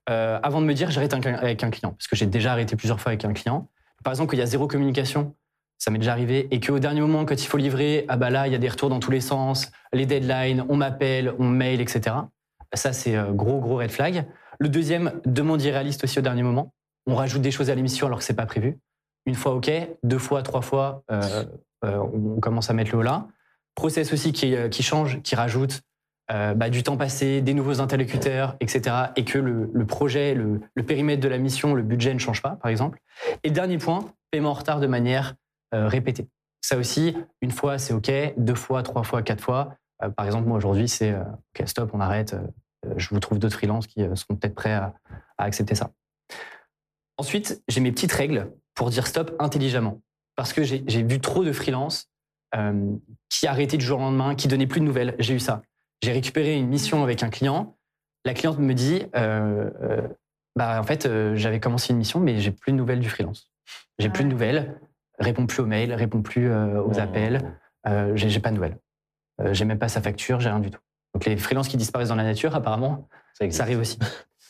[0.09, 1.91] euh, avant de me dire j'arrête avec un client.
[1.91, 3.67] Parce que j'ai déjà arrêté plusieurs fois avec un client.
[4.03, 5.35] Par exemple, qu'il y a zéro communication,
[5.79, 8.47] ça m'est déjà arrivé, et qu'au dernier moment, quand il faut livrer, ah bah là,
[8.47, 11.79] il y a des retours dans tous les sens, les deadlines, on m'appelle, on mail,
[11.79, 12.17] etc.
[12.73, 14.25] Ça, c'est euh, gros, gros red flag.
[14.59, 16.73] Le deuxième, demande irréaliste aussi au dernier moment.
[17.07, 18.77] On rajoute des choses à l'émission alors que c'est pas prévu.
[19.25, 19.71] Une fois, OK.
[20.03, 21.45] Deux fois, trois fois, euh,
[21.85, 23.27] euh, on commence à mettre le haut là.
[23.75, 25.81] Process aussi qui, qui change, qui rajoute
[26.29, 28.95] bah, du temps passé, des nouveaux interlocuteurs, etc.
[29.15, 32.69] Et que le, projet, le périmètre de la mission, le budget ne change pas, par
[32.69, 32.99] exemple.
[33.43, 35.35] Et dernier point, paiement en retard de manière
[35.73, 36.27] euh, répétée.
[36.61, 38.11] Ça aussi, une fois, c'est OK.
[38.37, 39.75] Deux fois, trois fois, quatre fois.
[40.03, 42.35] Euh, par exemple, moi, aujourd'hui, c'est euh, OK, stop, on arrête.
[42.95, 44.93] je vous trouve d'autres freelances qui seront peut-être prêts à,
[45.37, 45.91] à accepter ça.
[47.17, 50.01] Ensuite, j'ai mes petites règles pour dire stop intelligemment.
[50.37, 52.09] Parce que j'ai vu trop de freelances
[52.55, 52.95] euh,
[53.27, 55.15] qui arrêtaient du jour au lendemain, qui donnaient plus de nouvelles.
[55.19, 55.61] J'ai eu ça.
[56.01, 57.77] J'ai récupéré une mission avec un client.
[58.23, 60.07] La cliente me dit euh, euh,
[60.55, 63.51] bah, en fait, j'avais commencé une mission, mais j'ai plus de nouvelles du freelance.
[63.97, 64.79] J'ai plus de nouvelles,
[65.19, 66.99] réponds plus aux mails, réponds plus euh, aux Oh.
[66.99, 68.77] appels, euh, j'ai pas de nouvelles.
[69.41, 70.79] Euh, j'ai même pas sa facture, j'ai rien du tout.
[71.13, 73.07] Donc les freelances qui disparaissent dans la nature, apparemment,
[73.51, 73.97] Ça arrive aussi.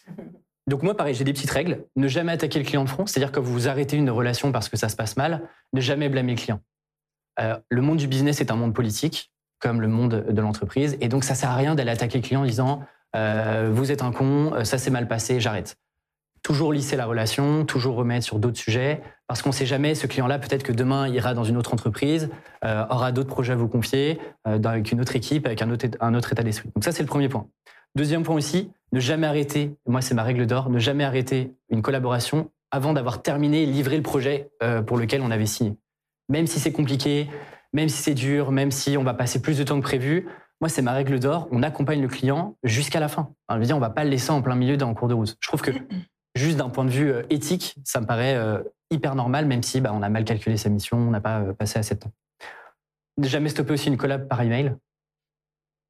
[0.67, 1.85] Donc moi, pareil, j'ai des petites règles.
[1.95, 4.77] Ne jamais attaquer le client de front, c'est-à-dire que vous arrêtez une relation parce que
[4.77, 6.61] ça se passe mal, ne jamais blâmer le client.
[7.39, 11.07] Euh, le monde du business est un monde politique, comme le monde de l'entreprise, et
[11.07, 12.83] donc ça sert à rien d'aller attaquer le client en disant
[13.15, 15.77] euh, vous êtes un con, ça s'est mal passé, j'arrête.
[16.43, 20.07] Toujours lisser la relation, toujours remettre sur d'autres sujets, parce qu'on ne sait jamais, ce
[20.07, 22.31] client-là, peut-être que demain, il ira dans une autre entreprise,
[22.65, 26.31] euh, aura d'autres projets à vous confier, euh, avec une autre équipe, avec un autre,
[26.31, 26.71] état d'esprit.
[26.73, 27.45] Donc ça, c'est le premier point.
[27.93, 31.83] Deuxième point aussi, ne jamais arrêter, moi c'est ma règle d'or, ne jamais arrêter une
[31.83, 35.77] collaboration avant d'avoir terminé et livré le projet euh, pour lequel on avait signé.
[36.27, 37.29] Même si c'est compliqué,
[37.71, 40.27] même si c'est dur, même si on va passer plus de temps que prévu,
[40.59, 43.29] moi c'est ma règle d'or, on accompagne le client jusqu'à la fin.
[43.47, 45.13] Hein, je veux dire, on va pas le laisser en plein milieu d'un cours de
[45.13, 45.37] route.
[45.39, 45.71] Je trouve que
[46.33, 48.35] juste d'un point de vue éthique, ça me paraît
[48.91, 51.53] hyper normal, même si bah, on a mal calculé sa mission, on n'a pas euh,
[51.53, 52.11] passé assez de temps.
[53.21, 54.75] Jamais stopper aussi une collab par email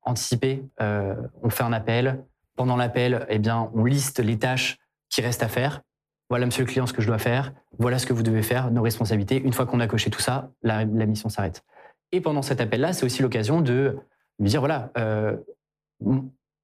[0.03, 0.63] anticiper.
[0.81, 2.23] Euh, on fait un appel.
[2.55, 4.77] Pendant l'appel, eh bien, on liste les tâches
[5.09, 5.81] qui restent à faire.
[6.29, 7.53] Voilà, monsieur le client, ce que je dois faire.
[7.77, 9.41] Voilà ce que vous devez faire, nos responsabilités.
[9.41, 11.63] Une fois qu'on a coché tout ça, la, mission s'arrête.
[12.11, 13.97] Et pendant cet appel-là, c'est aussi l'occasion de
[14.39, 15.37] lui dire voilà, euh,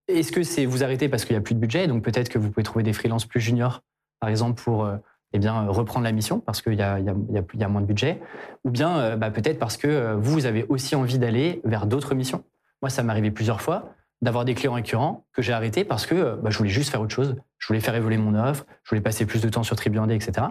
[0.07, 1.87] est-ce que c'est vous arrêter parce qu'il n'y a plus de budget?
[1.87, 3.81] Donc peut-être que vous pouvez trouver des freelances plus juniors,
[4.19, 4.89] par exemple, pour
[5.35, 8.21] eh bien, reprendre la mission parce qu'il y y y y a moins de budget.
[8.63, 11.85] Ou bien euh, bah, peut-être parce que euh, vous, vous avez aussi envie d'aller vers
[11.85, 12.43] d'autres missions.
[12.81, 16.35] Moi, ça m'est arrivé plusieurs fois d'avoir des clients récurrents que j'ai arrêtés parce que
[16.41, 17.35] bah, je voulais juste faire autre chose.
[17.57, 20.47] Je voulais faire évoluer mon offre, je voulais passer plus de temps sur Tribuandé, etc.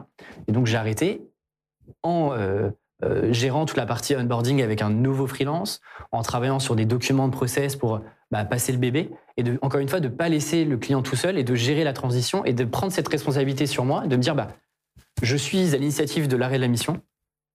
[0.46, 1.22] Et donc, j'ai arrêté
[2.02, 2.32] en
[3.02, 5.80] euh, gérant toute la partie onboarding avec un nouveau freelance,
[6.12, 9.88] en travaillant sur des documents de process pour bah, passer le bébé, et encore une
[9.88, 12.52] fois, de ne pas laisser le client tout seul et de gérer la transition et
[12.52, 14.34] de prendre cette responsabilité sur moi, de me dire,
[15.22, 17.00] je suis à l'initiative de l'arrêt de la mission,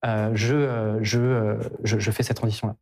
[0.04, 2.76] euh, je, euh, je, euh, je, je fais cette transition-là.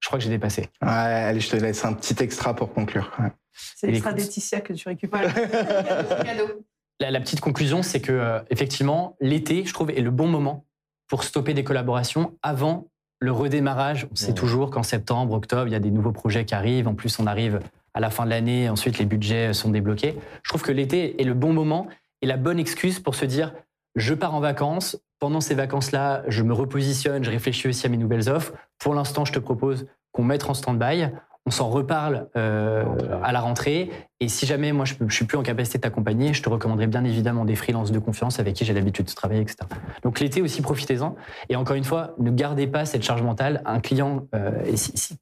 [0.00, 0.68] Je crois que j'ai dépassé.
[0.82, 3.10] Ouais, allez, je te laisse un petit extra pour conclure.
[3.18, 3.32] Ouais.
[3.52, 5.32] C'est l'extra Laetitia que tu récupères.
[7.00, 10.64] La, la petite conclusion, c'est que euh, effectivement, l'été, je trouve, est le bon moment
[11.08, 14.06] pour stopper des collaborations avant le redémarrage.
[14.12, 16.86] On sait toujours qu'en septembre, octobre, il y a des nouveaux projets qui arrivent.
[16.86, 17.60] En plus, on arrive
[17.94, 18.68] à la fin de l'année.
[18.68, 20.14] Ensuite, les budgets sont débloqués.
[20.44, 21.88] Je trouve que l'été est le bon moment
[22.22, 23.52] et la bonne excuse pour se dire
[23.94, 24.98] je pars en vacances.
[25.18, 28.52] Pendant ces vacances-là, je me repositionne, je réfléchis aussi à mes nouvelles offres.
[28.78, 31.08] Pour l'instant, je te propose qu'on mette en stand-by.
[31.46, 32.84] On s'en reparle euh,
[33.22, 33.90] à la rentrée.
[34.20, 36.86] Et si jamais moi je ne suis plus en capacité de t'accompagner, je te recommanderais
[36.86, 39.58] bien évidemment des freelances de confiance avec qui j'ai l'habitude de travailler, etc.
[40.02, 41.16] Donc l'été aussi, profitez-en.
[41.50, 43.60] Et encore une fois, ne gardez pas cette charge mentale.
[43.66, 44.52] Un client euh,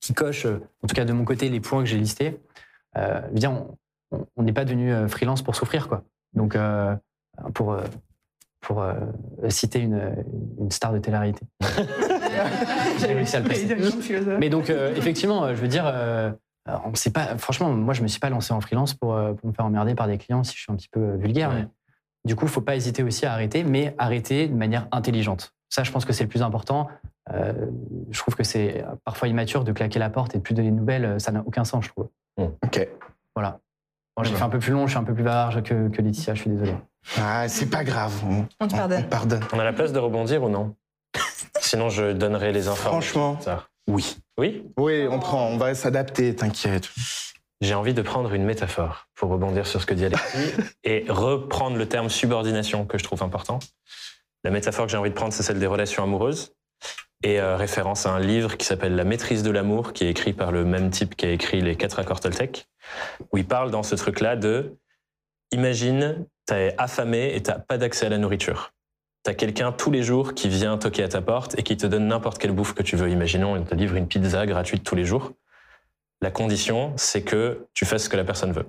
[0.01, 2.41] qui coche, euh, en tout cas de mon côté, les points que j'ai listés,
[2.97, 3.21] euh,
[4.37, 5.89] on- n'est pas devenu freelance pour souffrir.
[5.89, 6.05] Quoi.
[6.35, 6.57] Donc
[7.55, 7.77] pour,
[8.63, 8.95] pour euh,
[9.49, 10.25] citer une,
[10.59, 11.45] une star de télé-réalité.
[12.99, 13.77] J'ai réussi à le placer.
[14.39, 16.31] Mais donc, euh, effectivement, euh, je veux dire, euh,
[16.67, 17.37] on sait pas.
[17.39, 19.95] Franchement, moi, je me suis pas lancé en freelance pour, euh, pour me faire emmerder
[19.95, 21.51] par des clients si je suis un petit peu vulgaire.
[21.51, 21.57] Ouais.
[21.63, 21.69] mais
[22.25, 25.55] du coup, il faut pas hésiter aussi à arrêter, mais arrêter de manière intelligente.
[25.69, 26.89] Ça, je pense que c'est le plus important.
[27.33, 27.53] Euh,
[28.11, 30.77] je trouve que c'est parfois immature de claquer la porte et de plus donner de
[30.77, 31.21] nouvelles.
[31.21, 32.09] Ça n'a aucun sens, je trouve.
[32.37, 32.89] Ok.
[33.35, 33.59] Voilà.
[34.17, 36.35] Bon, j'ai fait un peu plus long, je suis un peu plus que, que Laetitia,
[36.35, 36.75] je suis désolé.
[37.19, 38.13] Ah, c'est pas grave.
[38.25, 39.05] On, On te pardonne.
[39.05, 39.45] on pardonne.
[39.53, 40.75] On a la place de rebondir ou non?
[41.61, 43.37] Sinon, je donnerai les informations.
[43.39, 44.17] Franchement, oui.
[44.39, 44.65] Oui?
[44.79, 46.89] Oui, on prend, on va s'adapter, t'inquiète.
[47.61, 50.53] J'ai envie de prendre une métaphore pour rebondir sur ce que dit Alexis
[50.85, 53.59] et reprendre le terme subordination que je trouve important.
[54.45, 56.55] La métaphore que j'ai envie de prendre, c'est celle des relations amoureuses
[57.23, 60.33] et euh, référence à un livre qui s'appelle La maîtrise de l'amour, qui est écrit
[60.33, 62.67] par le même type qui a écrit les quatre accords Toltec,
[63.33, 64.77] où il parle dans ce truc-là de
[65.53, 68.73] imagine, t'es affamé et t'as pas d'accès à la nourriture.
[69.23, 72.09] T'as quelqu'un tous les jours qui vient toquer à ta porte et qui te donne
[72.09, 73.09] n'importe quelle bouffe que tu veux.
[73.09, 75.33] Imaginons, il te livre une pizza gratuite tous les jours.
[76.21, 78.67] La condition, c'est que tu fasses ce que la personne veut.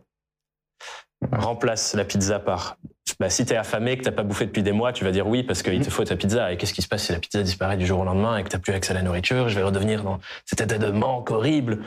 [1.31, 2.77] Remplace la pizza par.
[3.19, 5.43] Bah, si t'es affamé, que t'as pas bouffé depuis des mois, tu vas dire oui
[5.43, 6.51] parce qu'il te faut ta pizza.
[6.51, 8.49] Et qu'est-ce qui se passe si la pizza disparaît du jour au lendemain et que
[8.49, 9.49] t'as plus accès à la nourriture?
[9.49, 11.83] Je vais redevenir dans cet état de manque horrible.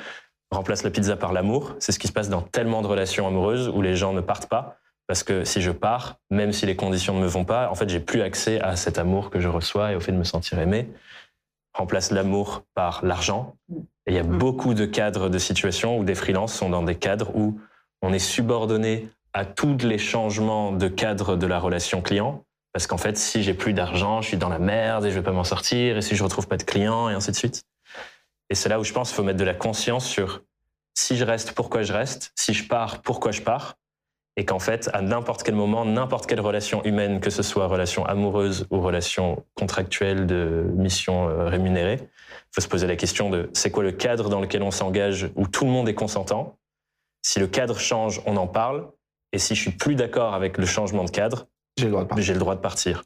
[0.51, 1.77] remplace la pizza par l'amour.
[1.79, 4.49] C'est ce qui se passe dans tellement de relations amoureuses où les gens ne partent
[4.49, 4.79] pas.
[5.07, 7.88] Parce que si je pars, même si les conditions ne me vont pas, en fait,
[7.88, 10.59] j'ai plus accès à cet amour que je reçois et au fait de me sentir
[10.59, 10.88] aimé.
[11.75, 13.55] Remplace l'amour par l'argent.
[14.07, 16.97] Et il y a beaucoup de cadres de situations où des freelances sont dans des
[16.97, 17.61] cadres où
[18.03, 22.42] on est subordonné à tous les changements de cadre de la relation client.
[22.73, 25.23] Parce qu'en fait, si j'ai plus d'argent, je suis dans la merde et je vais
[25.23, 25.99] pas m'en sortir.
[25.99, 27.64] Et si je retrouve pas de clients et ainsi de suite.
[28.51, 30.42] Et c'est là où je pense qu'il faut mettre de la conscience sur
[30.95, 33.77] si je reste, pourquoi je reste, si je pars, pourquoi je pars,
[34.37, 38.05] et qu'en fait, à n'importe quel moment, n'importe quelle relation humaine, que ce soit relation
[38.05, 43.49] amoureuse ou relation contractuelle de mission euh, rémunérée, il faut se poser la question de
[43.55, 46.59] c'est quoi le cadre dans lequel on s'engage où tout le monde est consentant.
[47.22, 48.88] Si le cadre change, on en parle,
[49.33, 51.46] et si je suis plus d'accord avec le changement de cadre,
[51.79, 52.25] J'ai le droit de partir.
[52.25, 53.03] j'ai le droit de partir.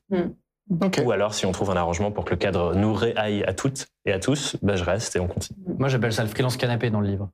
[0.82, 1.00] Ok.
[1.04, 3.86] Ou alors, si on trouve un arrangement pour que le cadre nous réaille à toutes
[4.04, 5.58] et à tous, ben je reste et on continue.
[5.78, 7.30] Moi, j'appelle ça le freelance canapé dans le livre.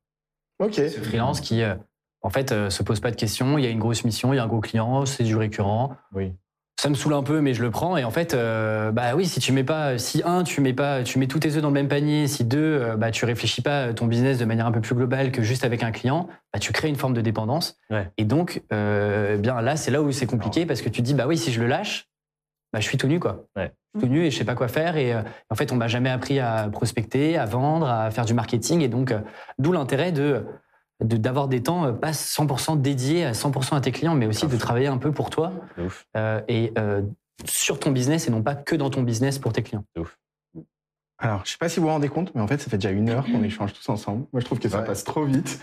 [0.59, 0.74] Ok.
[0.74, 1.74] C'est le freelance qui, euh,
[2.22, 3.59] en fait, euh, se pose pas de questions.
[3.59, 5.96] Il y a une grosse mission, il y a un gros client, c'est du récurrent.
[6.12, 6.33] Oui.
[6.79, 7.96] Ça me saoule un peu, mais je le prends.
[7.96, 11.02] Et en fait, euh, bah oui, si tu mets pas, si un, tu mets pas,
[11.05, 12.26] tu mets tous tes œufs dans le même panier.
[12.26, 15.33] Si deux, euh, bah tu réfléchis pas ton business de manière un peu plus globale
[15.33, 17.79] que juste avec un client, bah tu crées une forme de dépendance.
[17.88, 18.11] Ouais.
[18.18, 21.26] Et donc, euh, bien là, c'est là où c'est compliqué parce que tu dis, bah
[21.26, 22.11] oui, si je le lâche,
[22.74, 23.46] bah je suis tout nu quoi.
[23.57, 23.72] Ouais.
[23.94, 24.98] Je suis tout nu et je sais pas quoi faire.
[24.98, 28.35] Et euh, en fait, on m'a jamais appris à prospecter, à vendre, à faire du
[28.35, 28.83] marketing.
[28.83, 29.20] Et donc, euh,
[29.59, 30.44] d'où l'intérêt de
[31.04, 34.46] de- d'avoir des temps euh, pas 100% dédiés à 100% à tes clients, mais aussi
[34.46, 35.52] de travailler un peu pour toi
[36.16, 37.02] euh, et euh,
[37.44, 39.85] sur ton business et non pas que dans ton business pour tes clients.
[41.18, 42.90] Alors, je sais pas si vous vous rendez compte, mais en fait, ça fait déjà
[42.90, 44.26] une heure qu'on échange tous ensemble.
[44.32, 44.85] Moi, je trouve que ça Ouais.
[44.85, 45.59] passe trop vite.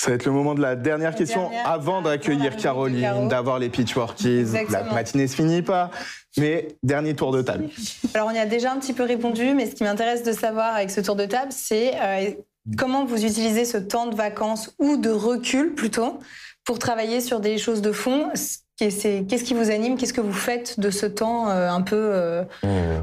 [0.00, 2.56] Ça va être le moment de la dernière La question dernière, avant d'accueillir.
[2.56, 4.44] Caroline, d'avoir les pitchworkies.
[4.70, 5.90] La matinée se finit pas,
[6.36, 7.68] mais dernier tour de table.
[8.14, 10.74] Alors, on y a déjà un petit peu répondu, mais ce qui m'intéresse de savoir
[10.74, 12.30] avec ce tour de table, c'est euh,
[12.76, 16.18] comment vous utilisez ce temps de vacances ou de recul plutôt
[16.64, 18.30] pour travailler sur des choses de fond?
[18.78, 19.96] Qu'est-ce qui vous anime?
[19.96, 22.44] Qu'est-ce que vous faites de ce temps euh, un peu euh,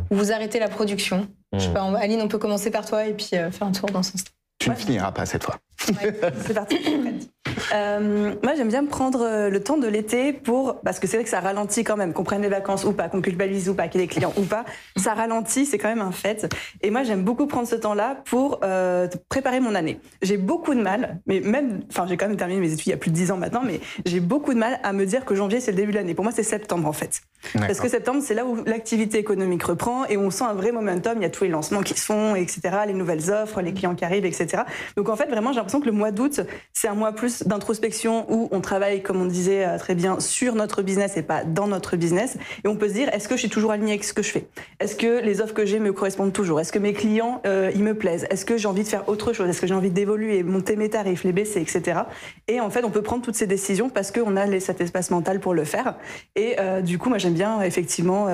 [0.10, 1.28] où vous arrêtez la production?
[1.54, 1.74] Je sais Mmh.
[1.74, 4.12] pas, Aline, on peut commencer par toi et puis euh, faire un tour dans ce
[4.14, 4.24] sens.
[4.60, 5.58] Tu ne finiras pas cette fois.
[5.80, 6.78] C'est parti.
[7.74, 10.80] Euh, moi, j'aime bien prendre euh, le temps de l'été pour.
[10.82, 13.10] Parce que c'est vrai que ça ralentit quand même, qu'on prenne les vacances ou pas,
[13.10, 14.66] qu'on culpabilise ou pas, qu'il y ait des clients ou pas.
[14.96, 16.48] Ça ralentit, c'est quand même un fait.
[16.82, 20.00] Et moi, j'aime beaucoup prendre ce temps-là pour euh, préparer mon année.
[20.22, 21.82] J'ai beaucoup de mal, mais même.
[21.90, 23.62] Enfin, j'ai quand même terminé mes études il y a plus de 10 ans maintenant,
[23.66, 26.14] mais j'ai beaucoup de mal à me dire que janvier, c'est le début de l'année.
[26.14, 27.22] Pour moi, c'est septembre, en fait.
[27.54, 30.72] Parce que septembre, c'est là où l'activité économique reprend et où on sent un vrai
[30.72, 31.18] momentum.
[31.18, 33.96] Il y a tous les lancements qui se font, etc., les nouvelles offres, les clients
[33.96, 34.64] qui arrivent, etc.
[34.96, 36.42] Donc en fait, vraiment, j'ai l'impression que le mois d'août,
[36.74, 40.56] c'est un mois plus d'introspection où on travaille, comme on disait euh, très bien, sur
[40.56, 42.38] notre business et pas dans notre business.
[42.64, 44.32] Et on peut se dire, est-ce que je suis toujours aligné avec ce que je
[44.32, 44.48] fais?
[44.80, 46.60] Est-ce que les offres que j'ai me correspondent toujours?
[46.60, 48.26] Est-ce que mes clients, euh, ils me plaisent?
[48.30, 49.48] Est-ce que j'ai envie de faire autre chose?
[49.50, 52.02] Est-ce que j'ai envie d'évoluer, monter mes tarifs, les baisser, etc.
[52.48, 55.40] Et en fait, on peut prendre toutes ces décisions parce qu'on a cet espace mental
[55.40, 55.96] pour le faire.
[56.36, 58.28] Et euh, du coup, moi, j'aime bien effectivement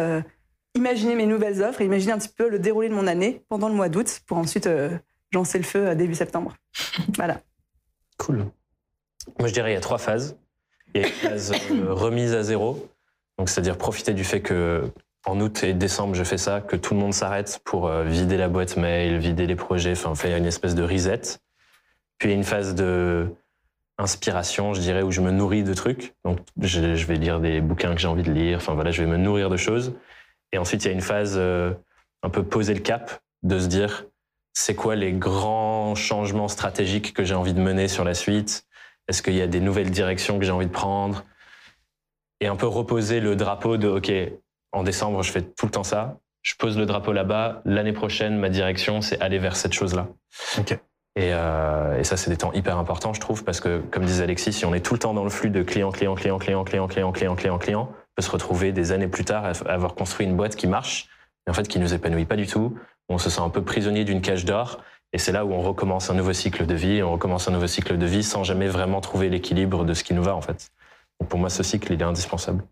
[0.75, 3.75] imaginer mes nouvelles offres imaginer un petit peu le déroulé de mon année pendant le
[3.75, 4.69] mois d'août pour ensuite
[5.33, 6.53] lancer le feu début septembre.
[7.17, 7.41] voilà.
[8.17, 8.45] Cool.
[9.39, 10.37] Moi, je dirais il y a trois phases.
[10.93, 12.89] Il y a une phase euh, remise à zéro,
[13.37, 14.91] donc c'est-à-dire profiter du fait que
[15.25, 18.37] en août et décembre, je fais ça, que tout le monde s'arrête pour euh, vider
[18.37, 21.21] la boîte mail, vider les projets, enfin faire une espèce de reset.
[22.17, 23.27] Puis il y a une phase de
[23.97, 26.13] inspiration, je dirais, où je me nourris de trucs.
[26.25, 28.57] Donc je, vais lire des bouquins que j'ai envie de lire.
[28.57, 29.93] Enfin voilà, je vais me nourrir de choses.
[30.51, 31.71] Et ensuite, il y a une phase euh,
[32.23, 34.05] un peu poser le cap, de se dire
[34.53, 38.65] c'est quoi les grands changements stratégiques que j'ai envie de mener sur la suite?
[39.07, 41.23] Est-ce qu'il y a des nouvelles directions que j'ai envie de prendre?
[42.39, 44.11] Et un peu reposer le drapeau de OK,
[44.71, 46.17] en décembre, je fais tout le temps ça.
[46.41, 47.61] Je pose le drapeau là-bas.
[47.65, 50.07] L'année prochaine, ma direction, c'est aller vers cette chose-là.
[50.57, 50.79] Ok.
[51.17, 54.23] Et, euh, et ça, c'est des temps hyper importants, je trouve, parce que, comme disait
[54.23, 56.63] Alexis, si on est tout le temps dans le flux de client, client, client, client,
[56.63, 59.93] client, client, client, client, client, on peut se retrouver des années plus tard à avoir
[59.93, 61.09] construit une boîte qui marche,
[61.45, 62.77] mais en fait qui nous épanouit pas du tout.
[63.09, 64.81] On se sent un peu prisonnier d'une cage d'or.
[65.13, 67.67] Et c'est là où on recommence un nouveau cycle de vie, on recommence un nouveau
[67.67, 70.71] cycle de vie sans jamais vraiment trouver l'équilibre de ce qui nous va, en fait.
[71.19, 72.63] Donc pour moi, ce cycle, il est indispensable.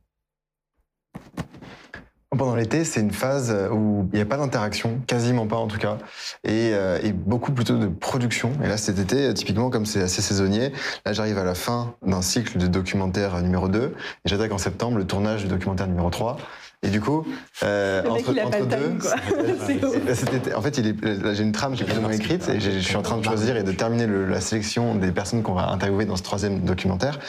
[2.38, 5.80] Pendant l'été, c'est une phase où il n'y a pas d'interaction, quasiment pas en tout
[5.80, 5.98] cas,
[6.44, 8.54] et, euh, et beaucoup plutôt de production.
[8.64, 10.72] Et là, cet été, typiquement, comme c'est assez saisonnier,
[11.06, 13.94] là, j'arrive à la fin d'un cycle de documentaire numéro 2, et
[14.30, 16.38] j'attaque en septembre le tournage du documentaire numéro 3.
[16.82, 17.26] Et du coup,
[17.64, 21.44] euh, Le mec, entre, il a pas entre deux, en fait, il est- là, j'ai
[21.44, 23.24] une trame qui est plus ou moins écrite et j'ai- je suis en train de
[23.26, 26.62] choisir et de terminer le- la sélection des personnes qu'on va interviewer dans ce troisième
[26.62, 27.20] documentaire.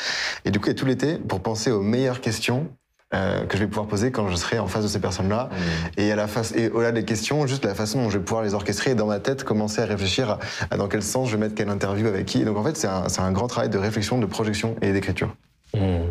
[0.45, 2.69] Et du coup, il y a tout l'été pour penser aux meilleures questions
[3.13, 5.49] euh, que je vais pouvoir poser quand je serai en face de ces personnes-là.
[5.97, 8.45] Et à la face, et au-delà des questions, juste la façon dont je vais pouvoir
[8.45, 10.39] les orchestrer et dans ma tête commencer à réfléchir à,
[10.71, 12.41] à dans quel sens je vais mettre quelle interview avec qui.
[12.43, 15.35] Et donc en fait, c'est un, grand travail de réflexion, de projection et d'écriture.
[15.75, 16.11] Hmm.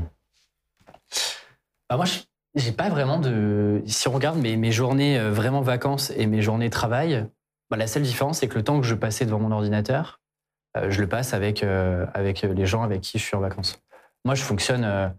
[1.89, 2.19] Bah, moi, je-
[2.59, 3.81] j'ai pas vraiment de.
[3.85, 7.25] Si on regarde mes, journées euh, vraiment vacances et mes journées travail,
[7.69, 10.19] bah, la seule différence, c'est que le temps que je passais devant mon ordinateur,
[10.77, 13.81] euh, je le passe avec, euh, avec les gens avec qui je suis en vacances.
[14.25, 15.13] Moi, je fonctionne.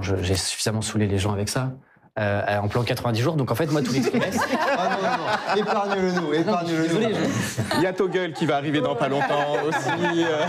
[0.00, 1.72] j'ai suffisamment saoulé les gens avec ça.
[2.18, 3.34] Euh, en plan 90 jours.
[3.36, 4.44] Donc en fait, moi, tous les trimestres.
[4.80, 6.82] Ah non, non, non, épargne-le nous, épargne-le nous.
[6.82, 10.24] désolé, je- Il y a Toggle qui va arriver dans pas longtemps aussi.
[10.24, 10.46] euh.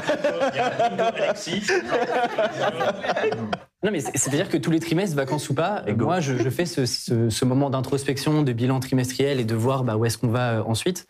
[0.54, 1.64] Il y a Alexis.
[3.84, 6.50] Non, mais c'est- c'est-à-dire que tous les trimestres, vacances ou pas, Et moi, je, je
[6.50, 10.18] fais ce, ce- ce moment d'introspection, de bilan trimestriel et de voir bah, où est-ce
[10.18, 11.08] qu'on va euh, ensuite.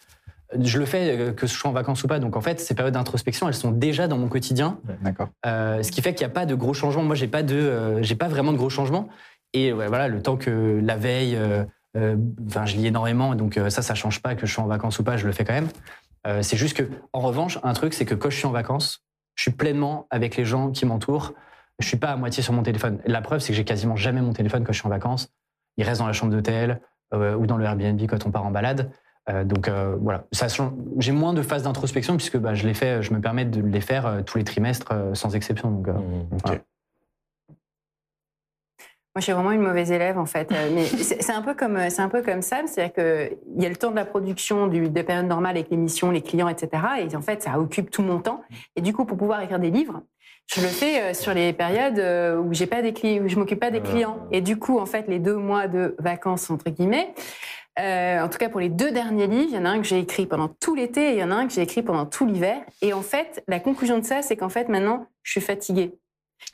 [0.59, 2.17] Je le fais que je sois en vacances ou pas.
[2.19, 4.79] Donc, en fait, ces périodes d'introspection, elles sont déjà dans mon quotidien.
[5.01, 5.29] D'accord.
[5.45, 7.03] Euh, ce qui fait qu'il n'y a pas de gros changements.
[7.03, 9.09] Moi, j'ai pas de, euh, j'ai pas vraiment de gros changements.
[9.53, 11.63] Et ouais, voilà, le temps que la veille, euh,
[11.97, 12.15] euh,
[12.47, 14.99] enfin, je lis énormément, donc euh, ça, ça change pas que je sois en vacances
[14.99, 15.69] ou pas, je le fais quand même.
[16.27, 16.83] Euh, c'est juste que,
[17.13, 19.03] en revanche, un truc, c'est que quand je suis en vacances,
[19.35, 21.33] je suis pleinement avec les gens qui m'entourent.
[21.79, 22.99] Je suis pas à moitié sur mon téléphone.
[23.05, 25.29] La preuve, c'est que j'ai quasiment jamais mon téléphone quand je suis en vacances.
[25.77, 26.81] Il reste dans la chambre d'hôtel
[27.13, 28.91] ou dans le Airbnb quand on part en balade.
[29.45, 29.69] Donc
[30.01, 30.25] voilà,
[30.97, 33.79] j'ai moins de phases d'introspection puisque bah, je les fais, je me permets de les
[33.79, 35.71] faire tous les trimestres sans exception.
[35.71, 36.37] Donc, Hmm.
[36.43, 36.59] voilà.
[39.19, 40.49] Moi, je suis vraiment une mauvaise élève, en fait.
[40.53, 43.69] Euh, Mais c'est un peu comme, c'est un peu comme Sam, c'est-à-dire qu'il y a
[43.69, 46.69] le temps de la production du, des périodes normales avec l'émission, les clients, etc.
[47.01, 48.41] Et en fait, ça occupe tout mon temps.
[48.77, 50.03] Et du coup, pour pouvoir écrire des livres,
[50.47, 53.35] je le fais euh, sur les périodes euh, où j'ai pas des clients, où je
[53.35, 54.25] m'occupe pas des clients.
[54.31, 57.13] Et du coup, en fait, les deux mois de vacances entre guillemets.
[57.77, 59.85] euh, en tout cas, pour les deux derniers livres, il y en a un que
[59.85, 62.05] j'ai écrit pendant tout l'été et il y en a un que j'ai écrit pendant
[62.05, 62.61] tout l'hiver.
[62.81, 65.91] Et en fait, la conclusion de ça, c'est qu'en fait, maintenant, je suis fatiguée.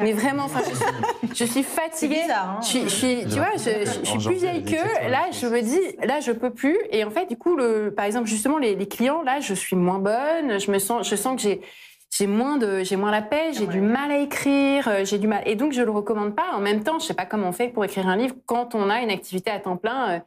[0.02, 2.21] Mais vraiment, enfin, je suis, je suis C'est fatiguée.
[2.24, 4.63] bizarre, hein Je suis, je suis- tu vois, je, je- je suis plus vieille
[5.04, 6.78] la Là, je me dis, là, je peux plus.
[6.91, 9.76] Et en fait, du coup, le, par exemple, justement, les, les clients, là, je suis
[9.78, 10.60] moins bonne.
[10.60, 11.62] Je me sens, je sens que j'ai,
[12.12, 13.52] j'ai moins de, j'ai moins la paix.
[13.54, 14.88] J'ai du mal à écrire.
[14.89, 15.43] euh, J'ai du mal.
[15.45, 16.52] Et donc, je le recommande pas.
[16.54, 18.89] En même temps, je sais pas comment on fait pour écrire un livre quand on
[18.89, 20.21] a une activité à temps plein.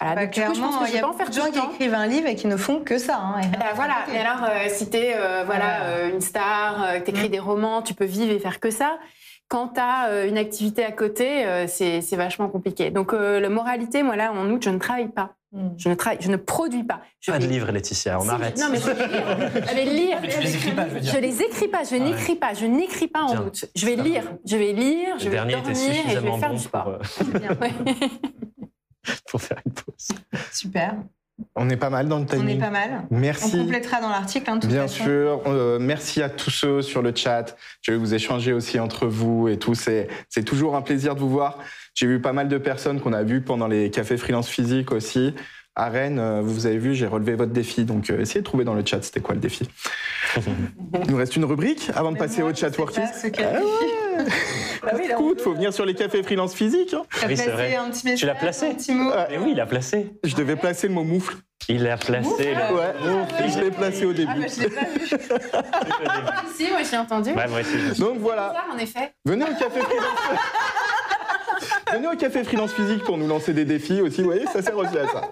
[0.00, 0.14] Voilà.
[0.14, 1.12] Bah, Donc, du coup, je pense clairement, que il je y vais a pas en
[1.12, 1.70] faire beaucoup de gens qui temps.
[1.72, 3.16] écrivent un livre et qui ne font que ça.
[3.16, 7.00] hein, et Bah voilà, mais alors euh, si t'es euh, voilà, euh, une star, euh,
[7.00, 8.98] t'écris des romans, tu peux vivre et faire que ça.
[9.48, 12.90] Quand t'as euh, une activité à côté, euh, c'est c'est vachement compliqué.
[12.90, 15.34] Donc euh, la moralité, moi là, en août, je ne travaille pas.
[15.52, 15.68] Mm.
[15.78, 17.00] Je ne travaille, je ne produis pas.
[17.20, 18.58] Je Pas de vais- livre, Laetitia, on Si, arrête.
[18.58, 18.90] Non mais je
[19.74, 20.18] vais lire.
[20.20, 21.12] Mais tu les écris pas, je veux dire.
[21.14, 21.84] Je les écris pas.
[21.84, 22.54] Je n'écris pas.
[22.54, 23.42] Je n'écris pas en Bien.
[23.42, 23.64] août.
[23.76, 24.24] Je vais lire.
[24.44, 25.14] Je vais lire.
[25.18, 26.98] Je vais dormir et je vais faire bon du sport.
[26.98, 27.28] pour,
[29.30, 30.08] pour faire une pause.
[30.52, 30.94] Super.
[31.54, 32.56] On est pas mal dans le On timing.
[32.56, 33.02] est pas mal.
[33.10, 33.50] On Merci.
[33.58, 34.48] complétera dans l'article.
[34.50, 35.04] hein, de toute Bien façon.
[35.04, 35.42] sûr.
[35.46, 37.56] Euh, merci à tous ceux sur le chat.
[37.82, 39.74] Je vais vous échanger aussi entre vous et tout.
[39.74, 41.58] C'est c'est toujours un plaisir de vous voir.
[41.94, 45.34] J'ai vu pas mal de personnes qu'on a vues pendant les cafés freelance physiques aussi.
[45.78, 47.84] À Rennes, euh, vous avez vu, j'ai relevé votre défi.
[47.84, 49.68] Donc, euh, essayez de trouver dans le chat c'était quoi le défi.
[50.36, 50.42] Il
[51.10, 54.24] nous reste une rubrique avant de Mais passer moi, au chat qu'elle Ah dit.
[54.82, 56.94] Bah oui, Écoute, faut venir sur les cafés freelance physiques.
[56.94, 57.02] hein.
[57.28, 57.76] Oui, c'est placé vrai.
[57.76, 59.10] un petit message, Tu l'as placé un petit mot.
[59.14, 60.12] Ah, Mais oui, il a placé.
[60.24, 61.36] Je devais placer le mot moufle.
[61.68, 62.54] Il l'a placé.
[62.54, 64.32] le- Ouais, je l'ai placé au début.
[64.34, 65.06] Ah, bah, je l'ai pas vu.
[66.56, 67.30] si, moi j'ai entendu.
[67.34, 67.78] Ouais, moi aussi.
[67.78, 69.12] je suis- Donc voilà, Bizarre, en effet.
[69.26, 70.40] venez au café freelance.
[71.92, 74.20] Venez au café freelance physique pour nous lancer des défis aussi.
[74.20, 75.30] Vous voyez, ça sert aussi à ça.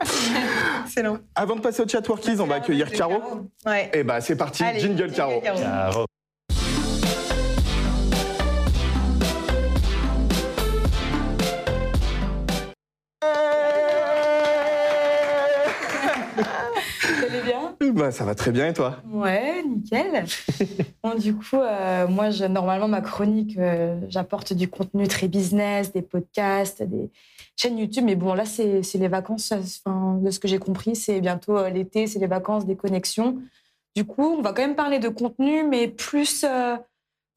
[0.85, 1.19] Excellent.
[1.35, 3.21] Avant de passer au chat workies, on va accueillir Caro.
[3.67, 3.90] Ouais.
[3.93, 5.40] Et bah c'est parti, Allez, jingle Caro.
[5.40, 6.07] Caro.
[18.05, 18.99] Bah ça va très bien et toi?
[19.11, 20.27] Ouais, nickel.
[21.03, 25.90] bon, du coup, euh, moi, je, normalement, ma chronique, euh, j'apporte du contenu très business,
[25.90, 27.11] des podcasts, des
[27.57, 28.05] chaînes YouTube.
[28.05, 29.53] Mais bon, là, c'est les vacances.
[29.53, 32.77] euh, Enfin, de ce que j'ai compris, c'est bientôt euh, l'été, c'est les vacances, des
[32.77, 33.38] connexions.
[33.97, 36.45] Du coup, on va quand même parler de contenu, mais plus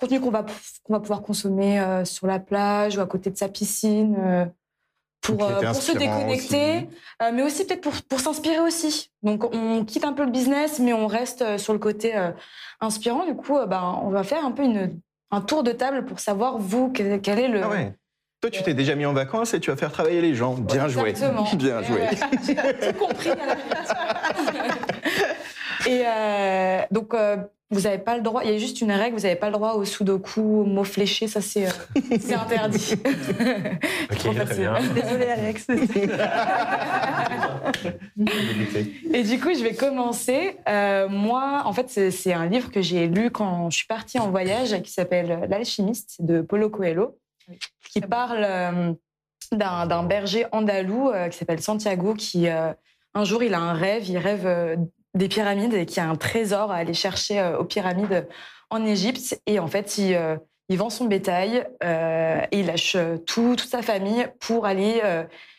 [0.02, 0.46] contenu qu'on va,
[0.84, 4.50] qu'on va pouvoir consommer sur la plage ou à côté de sa piscine.
[5.30, 6.90] Euh, pour, se déconnecter, aussi.
[7.22, 9.12] euh, mais aussi peut-être pour, pour s'inspirer aussi.
[9.24, 12.14] Donc on quitte un peu le business, mais on reste euh, sur le côté
[12.82, 13.26] inspirant.
[13.26, 15.00] Du coup, ben, on va faire un peu une,
[15.32, 17.64] un tour de table pour savoir, vous, quel, quel est le...
[17.64, 17.94] Ah ouais.
[18.40, 20.54] Toi, tu t'es déjà mis en vacances et tu vas faire travailler les gens.
[20.54, 21.10] Bien joué.
[21.10, 21.48] Exactement.
[21.56, 22.08] Bien joué.
[22.46, 23.30] J'ai tout compris.
[23.32, 23.56] à la
[25.88, 27.38] Et euh, donc, euh,
[27.70, 29.54] vous n'avez pas le droit, il y a juste une règle, vous n'avez pas le
[29.54, 31.72] droit au sudoku, au mot fléché, ça c'est euh,
[32.20, 32.94] c'est interdit.
[34.12, 34.74] Ok, très bien.
[34.96, 35.68] Désolée Alex.
[39.14, 40.58] Et du coup, je vais commencer.
[40.68, 44.30] Euh, moi, en fait, c'est- un livre que j'ai lu quand je suis partie en
[44.30, 47.18] voyage qui s'appelle L'alchimiste de Paulo Coelho.
[47.90, 48.94] qui parle euh,
[49.54, 52.74] d'un d'un berger andalou euh, qui s'appelle Santiago, qui euh,
[53.14, 54.76] un jour il a un rêve, il rêve euh,
[55.18, 58.28] des pyramides et qu'il y a un trésor à aller chercher euh, aux pyramides
[58.70, 59.42] en Égypte.
[59.46, 60.38] Et en fait, il, euh,
[60.70, 65.02] vend son bétail euh, et il lâche tout, toute sa famille pour aller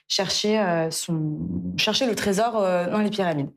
[0.06, 1.38] chercher, son,
[1.76, 3.50] chercher le trésor dans les pyramides.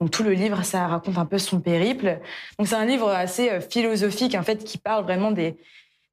[0.00, 2.18] Donc tout le livre, ça raconte un peu son périple.
[2.58, 5.56] Donc c'est un livre assez philosophique en fait qui parle vraiment des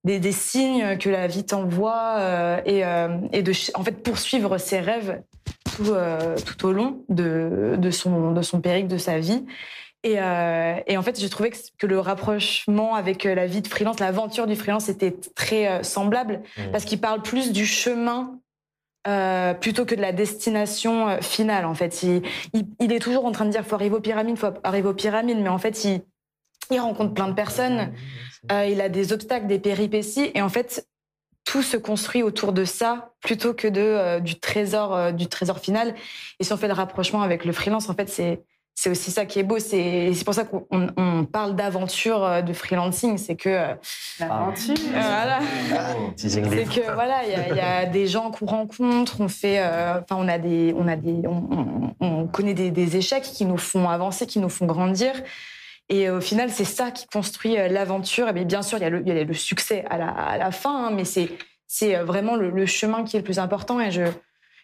[0.04, 2.80] des, des signes que la vie t'envoie et,
[3.32, 5.22] et de en fait poursuivre ses rêves
[5.66, 9.46] tout, euh, tout au long de, de son de son périple de sa vie.
[10.04, 13.62] Et, euh, et en fait, j'ai trouvé que, que le rapprochement avec euh, la vie
[13.62, 16.72] de freelance, l'aventure du freelance était très semblable Mhm.
[16.72, 18.40] parce qu'il parle plus du chemin
[19.08, 21.66] euh, plutôt que de la destination euh, finale.
[21.66, 22.22] En fait, il,
[22.54, 24.94] il, il est toujours en train de dire faut arriver aux pyramides, faut arriver aux
[24.94, 26.02] pyramides, mais en fait, il,
[26.72, 27.92] il rencontre plein de personnes.
[28.52, 30.88] Euh, il a des obstacles, des péripéties, et en fait,
[31.46, 35.60] tout se construit autour de ça plutôt que de euh, du trésor, euh, du trésor
[35.60, 35.96] final.
[36.40, 39.26] Et si on fait le rapprochement avec le freelance, en fait, c'est c'est aussi ça
[39.26, 39.60] qui est beau.
[39.60, 40.66] C'est c'est pour ça qu'on
[40.98, 43.74] on parle d'aventure euh, de freelancing, c'est que euh,
[44.20, 44.76] L'aventure.
[44.92, 45.40] voilà.
[46.16, 49.28] Teasing C'est que voilà, il y a- il y, a des gens qu'on rencontre, on
[49.28, 52.96] fait, euh, enfin, on a des, on a des, on, on- on connaît des, des
[52.98, 55.12] échecs qui nous font avancer, qui nous font grandir.
[55.92, 58.30] Et au final, c'est ça qui construit euh, l'aventure.
[58.30, 60.08] Et bien, bien sûr, il y, a le, il y a le succès à la,
[60.10, 61.30] à la fin, hein, mais c'est,
[61.68, 63.80] c'est euh, vraiment le, le chemin qui est le plus important.
[63.82, 64.04] Et je,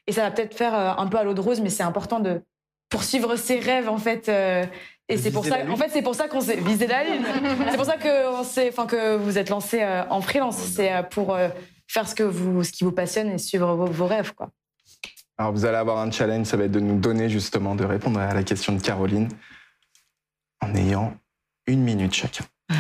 [0.08, 2.22] et ça va peut-être faire euh, un peu à l'eau de rose, mais c'est important
[2.22, 2.42] de
[2.90, 4.30] poursuivre ses rêves en fait.
[4.30, 4.66] euh,
[5.10, 7.24] et c'est pour ça, en fait, c'est pour ça qu'on s'est visé la lune.
[7.72, 10.58] c'est pour ça que on s'est, enfin que vous êtes lancé en freelance.
[10.58, 11.38] C'est euh, pour
[11.88, 14.50] faire ce que vous, ce qui vous passionne et suivre vos, vos rêves, quoi.
[15.38, 18.20] Alors vous allez avoir un challenge, ça va être de nous donner justement de répondre
[18.20, 19.30] à la question de Caroline
[20.62, 21.14] en ayant
[21.68, 22.46] une minute chacun.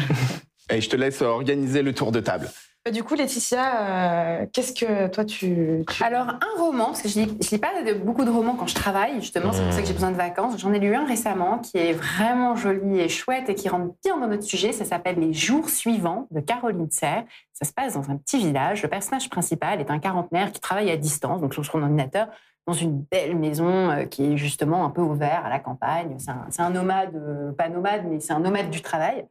[0.69, 2.49] Et je te laisse organiser le tour de table.
[2.87, 7.09] Euh, Du coup, Laetitia, euh, qu'est-ce que toi tu, tu- Alors, un roman, parce que
[7.09, 9.73] je lis, je lis pas de- beaucoup de romans quand je travaille, justement, c'est pour
[9.73, 10.57] ça que j'ai besoin de vacances.
[10.59, 14.17] J'en ai lu un récemment qui est vraiment joli et chouette et qui rentre bien
[14.17, 14.71] dans notre sujet.
[14.73, 17.23] Ça s'appelle Les jours suivants de Caroline Serre.
[17.53, 18.83] Ça se passe dans un petit village.
[18.83, 22.27] Le personnage principal est un quarantenaire qui travaille à distance, donc sur son ordinateur,
[22.67, 26.17] dans une belle maison euh, qui est justement un peu au vert, à la campagne.
[26.19, 29.25] C'est un, un nomade, euh, pas nomade, mais c'est un nomade du travail.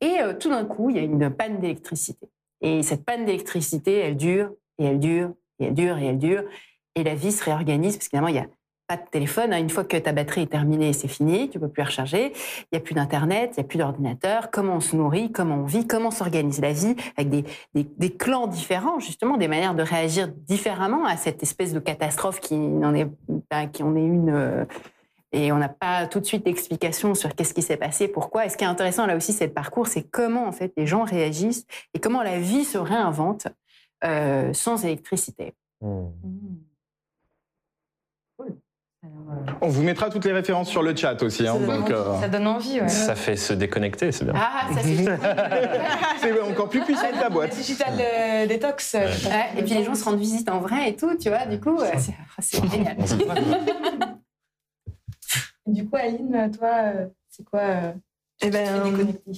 [0.00, 2.28] Et euh, tout d'un coup, il y a une panne d'électricité.
[2.62, 6.44] Et cette panne d'électricité, elle dure, et elle dure, et elle dure, et elle dure.
[6.94, 8.48] Et la vie se réorganise, parce qu'évidemment, il n'y a
[8.96, 9.52] pas de téléphone.
[9.52, 9.58] hein.
[9.58, 12.32] Une fois que ta batterie est terminée, c'est fini, tu peux plus recharger.
[12.34, 14.50] Il n'y a plus d'Internet, il n'y a plus d'ordinateur.
[14.50, 18.10] Comment on se nourrit, comment on vit, comment s'organise la vie, avec des, des, des
[18.10, 22.94] clans différents, justement, des manières de réagir différemment à cette espèce de catastrophe qui en
[22.94, 23.08] est,
[23.50, 24.30] ben, qui en est une...
[24.30, 24.64] euh,
[25.34, 28.44] et on n'a pas tout de suite d'explication sur qu'est-ce qui s'est passé, pourquoi.
[28.44, 30.86] Et ce qui est intéressant là aussi, c'est le parcours, c'est comment en fait les
[30.86, 31.64] gens réagissent
[31.94, 33.48] et comment la vie se réinvente
[34.04, 35.54] euh, sans électricité.
[35.80, 36.08] Hmm.
[39.60, 41.46] On vous mettra toutes les références sur le chat aussi.
[41.46, 42.88] hein, ça, donne donc, envie, euh, ça donne envie, ouais.
[42.88, 44.34] Ça fait se déconnecter, c'est bien.
[44.36, 44.96] Ah, ça c'est
[46.20, 47.54] c'est encore plus puissant que la boîte.
[47.54, 48.94] Digital euh, détox.
[48.94, 51.46] euh, Ouais, et puis les gens se rendent visite en vrai et tout, tu vois.
[51.46, 51.86] Du coup, euh,
[52.38, 52.96] c'est génial.
[55.66, 57.92] Du coup, Aline, toi, euh, c'est quoi euh,
[58.42, 59.30] Eh ben, déconnecter?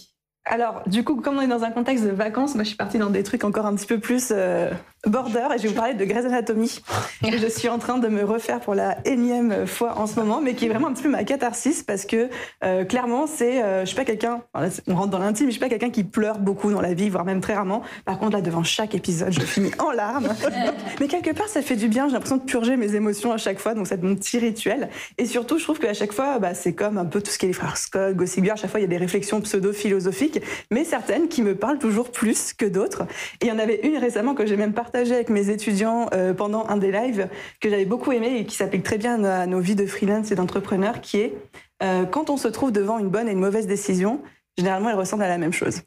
[0.47, 2.99] Alors, du coup, comme on est dans un contexte de vacances, moi, je suis partie
[2.99, 4.71] dans des trucs encore un petit peu plus euh,
[5.07, 6.81] border et je vais vous parler de Grey's Anatomy.
[7.23, 10.41] que je suis en train de me refaire pour la énième fois en ce moment,
[10.41, 12.29] mais qui est vraiment un petit peu ma catharsis parce que
[12.63, 15.59] euh, clairement, c'est, euh, je suis pas quelqu'un, enfin, on rentre dans l'intime, mais je
[15.59, 17.83] suis pas quelqu'un qui pleure beaucoup dans la vie, voire même très rarement.
[18.05, 20.29] Par contre, là, devant chaque épisode, je finis en larmes.
[21.01, 22.07] mais quelque part, ça fait du bien.
[22.09, 24.89] J'ai l'impression de purger mes émotions à chaque fois, donc c'est mon petit rituel.
[25.19, 27.47] Et surtout, je trouve qu'à chaque fois, bah, c'est comme un peu tout ce qui
[27.47, 28.59] est les frères Scott, Gossip Girl.
[28.59, 30.41] À chaque fois, il y a des réflexions pseudo-philosophiques,
[30.71, 33.03] mais certaines qui me parlent toujours plus que d'autres.
[33.41, 36.35] Et il y en avait une récemment que j'ai même partagée avec mes étudiants euh,
[36.35, 37.29] pendant un des lives
[37.61, 40.35] que j'avais beaucoup aimé et qui s'applique très bien à nos vies de freelance et
[40.35, 41.35] d'entrepreneurs, qui est
[41.83, 44.21] euh, quand on se trouve devant une bonne et une mauvaise décision,
[44.57, 45.83] généralement, elles ressemblent à la même chose.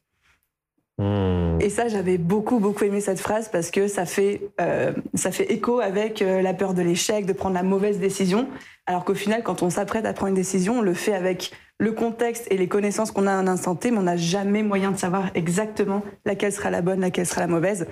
[0.99, 1.59] Hmm.
[1.59, 5.51] Et ça, j'avais beaucoup, beaucoup aimé cette phrase parce que ça fait, euh, ça fait
[5.51, 8.47] écho avec euh, la peur de l'échec, de prendre la mauvaise décision.
[8.85, 11.91] Alors qu'au final, quand on s'apprête à prendre une décision, on le fait avec le
[11.91, 14.91] contexte et les connaissances qu'on a à un instant T, mais on n'a jamais moyen
[14.91, 17.85] de savoir exactement laquelle sera la bonne, laquelle sera la mauvaise.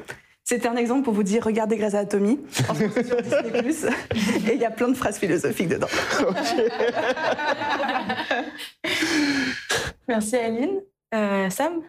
[0.48, 2.40] C'était un exemple pour vous dire, regardez Grey's Anatomy,
[2.70, 3.52] en sur Disney+,
[4.48, 5.88] et il y a plein de phrases philosophiques dedans.
[10.08, 10.82] Merci, Aline.
[11.16, 11.82] Euh, Sam?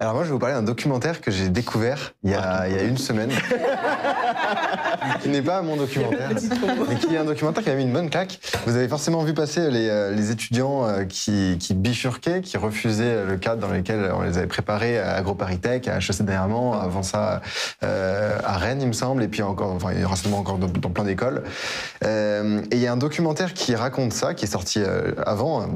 [0.00, 2.76] Alors moi, je vais vous parler d'un documentaire que j'ai découvert il y, a, il
[2.76, 3.30] y a une semaine,
[5.22, 6.30] qui n'est pas mon documentaire,
[6.88, 8.38] mais qui est un documentaire qui a mis une bonne claque.
[8.64, 13.24] Vous avez forcément vu passer les, euh, les étudiants euh, qui, qui bifurquaient, qui refusaient
[13.24, 17.42] le cadre dans lequel on les avait préparés à AgroParisTech, à HEC dernièrement, avant ça
[17.82, 20.58] euh, à Rennes, il me semble, et puis encore, enfin, il y aura certainement encore
[20.58, 21.42] dans, dans plein d'écoles.
[22.04, 25.66] Euh, et il y a un documentaire qui raconte ça, qui est sorti euh, avant.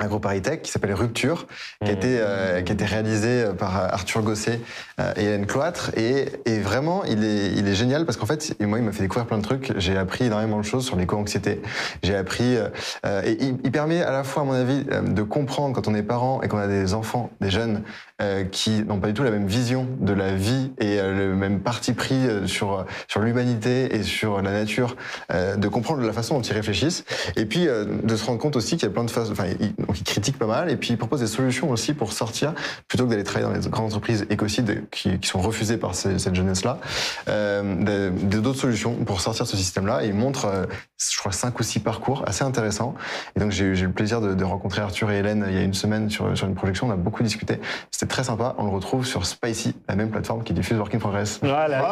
[0.00, 1.46] Euh, AgroParisTech qui s'appelle Rupture,
[1.84, 4.60] qui a, été, euh, qui a été réalisé par Arthur Gosset
[5.00, 5.90] euh, et Hélène Cloître.
[5.96, 9.02] Et, et vraiment, il est, il est génial parce qu'en fait, moi, il m'a fait
[9.02, 9.72] découvrir plein de trucs.
[9.78, 11.60] J'ai appris énormément de choses sur l'éco-anxiété.
[12.02, 12.56] J'ai appris.
[12.56, 12.68] euh,
[13.06, 15.88] euh, et il, il permet à la fois, à mon avis, euh, de comprendre quand
[15.88, 17.82] on est parent et qu'on a des enfants, des jeunes,
[18.20, 21.34] euh, qui n'ont pas du tout la même vision de la vie et euh, le
[21.34, 24.96] même parti pris euh, sur, sur l'humanité et sur la nature,
[25.30, 27.04] de comprendre la façon dont ils réfléchissent.
[27.36, 29.32] Et puis, de se rendre compte aussi qu'il y a plein de façons.
[29.32, 32.12] Enfin, il, donc il critique pas mal et puis il propose des solutions aussi pour
[32.12, 32.54] sortir,
[32.88, 36.18] plutôt que d'aller travailler dans les grandes entreprises écocides qui, qui sont refusées par ces-
[36.18, 36.78] cette jeunesse-là,
[37.26, 40.04] d'autres solutions pour sortir de ce système-là.
[40.04, 40.66] Et il montre, euh,
[40.98, 42.94] je crois, cinq ou six parcours assez intéressants.
[43.36, 45.54] Et donc, j'ai eu j'ai eu le plaisir de, de rencontrer Arthur et Hélène il
[45.54, 46.88] y a une semaine sur, sur une projection.
[46.88, 47.60] On a beaucoup discuté.
[48.08, 48.54] Très sympa.
[48.58, 51.38] On le retrouve sur Spicy, la même plateforme qui diffuse Work in Progress.
[51.42, 51.82] Voilà.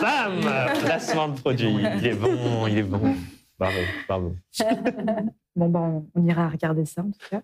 [0.00, 0.40] Bam
[0.84, 1.76] Placement de produit.
[1.98, 3.14] Il est bon, il est bon.
[3.58, 4.36] Bravo, bravo.
[5.56, 7.42] Bon, ben, on, on ira regarder ça, en tout cas.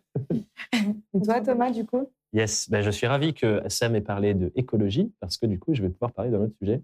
[0.73, 2.09] Et toi, Thomas, du coup?
[2.33, 5.75] Yes, ben, je suis ravi que Sam ait parlé de écologie parce que du coup,
[5.75, 6.83] je vais pouvoir parler d'un autre sujet.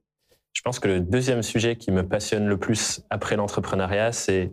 [0.53, 4.53] Je pense que le deuxième sujet qui me passionne le plus après l'entrepreneuriat, c'est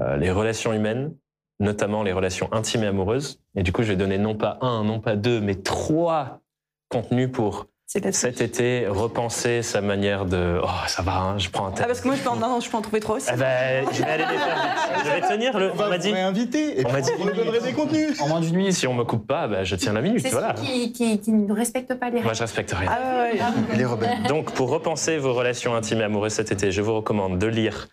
[0.00, 1.14] euh, les relations humaines,
[1.60, 3.40] notamment les relations intimes et amoureuses.
[3.54, 6.40] Et du coup, je vais donner non pas un, non pas deux, mais trois
[6.88, 10.60] contenus pour cet été repenser sa manière de.
[10.62, 11.86] Oh, ça va, hein, je prends un Ah, thème.
[11.86, 13.28] parce que moi, je peux en, non, je peux en trouver trois aussi.
[13.30, 15.04] Ah ben, je vais aller les faire vite.
[15.04, 15.70] Je vais tenir le.
[15.72, 16.12] On m'a dit.
[16.12, 17.10] inviter et On m'a dit.
[17.20, 18.20] on donnerait des contenus.
[18.20, 18.72] En moins d'une minute.
[18.72, 20.20] Si on me coupe pas, ben, je tiens la minute.
[20.20, 20.54] C'est Voilà.
[20.54, 22.34] qui, qui, qui ne respecte pas les Moi, règles.
[22.36, 22.90] je respecte rien.
[22.90, 23.76] Ah ouais, ouais.
[23.76, 24.22] Les rebelles.
[24.28, 27.86] Donc, pour repenser vos relations intimes et amoureuses cet été, je vous recommande de lire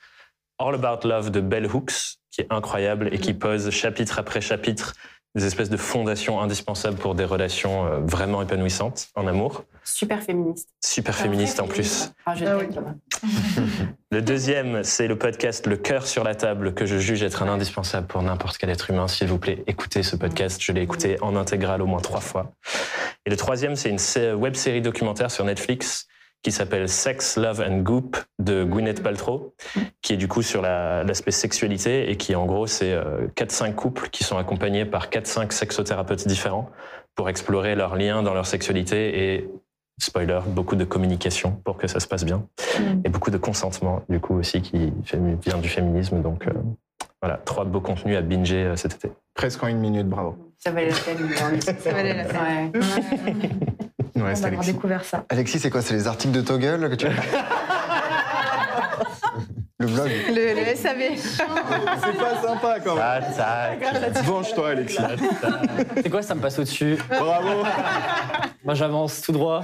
[0.60, 4.94] All About Love de Bell Hooks, qui est incroyable et qui pose chapitre après chapitre
[5.36, 9.64] des espèces de fondations indispensables pour des relations euh, vraiment épanouissantes en amour.
[9.84, 10.70] Super féministe.
[10.80, 12.12] Super féministe en plus.
[12.12, 12.16] féministe.
[12.26, 12.68] Ah, je Ah oui.
[14.12, 17.50] Le deuxième, c'est le podcast Le cœur sur la table que je juge être un
[17.50, 19.08] indispensable pour n'importe quel être humain.
[19.08, 20.62] S'il vous plaît, écoutez ce podcast.
[20.62, 22.52] Je l'ai écouté en intégrale au moins trois fois.
[23.26, 26.08] Et le troisième, c'est une web série documentaire sur Netflix
[26.44, 29.54] qui s'appelle Sex, Love and Goop de Gwyneth Paltrow,
[30.02, 33.74] qui est du coup sur la- l'aspect sexualité et qui en gros c'est euh, 4-5
[33.74, 36.70] couples qui sont accompagnés par 4-5 sexothérapeutes différents
[37.16, 39.50] pour explorer leurs liens dans leur sexualité et
[40.02, 42.46] spoiler, beaucoup de communication pour que ça se passe bien
[43.06, 44.92] et beaucoup de consentement du coup aussi qui
[45.46, 46.22] vient du féminisme.
[46.22, 46.52] Donc euh,
[47.22, 49.12] voilà, trois beaux contenus à binger euh, cet été.
[49.34, 50.36] Presque en une minute, bravo.
[50.58, 51.30] Ça valait la peine.
[51.56, 52.72] est- Ça valait la peine.
[52.74, 53.90] Ouais.
[54.16, 54.74] Nous On reste va avoir Alexis.
[54.74, 55.26] découvert ça.
[55.30, 57.08] Alexis, c'est quoi C'est les articles de Toggle que tu
[59.80, 60.10] Le blog.
[60.30, 61.00] Le, le SAV.
[61.18, 63.04] C'est pas sympa quand même.
[63.04, 64.98] Attaque Venge-toi, Alexis.
[66.02, 67.64] C'est quoi, ça me passe au-dessus Bravo.
[68.64, 69.62] Moi, j'avance tout droit.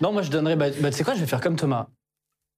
[0.00, 0.56] non, moi, je donnerais.
[0.56, 1.86] Bah, bah, tu sais quoi, je vais faire comme Thomas.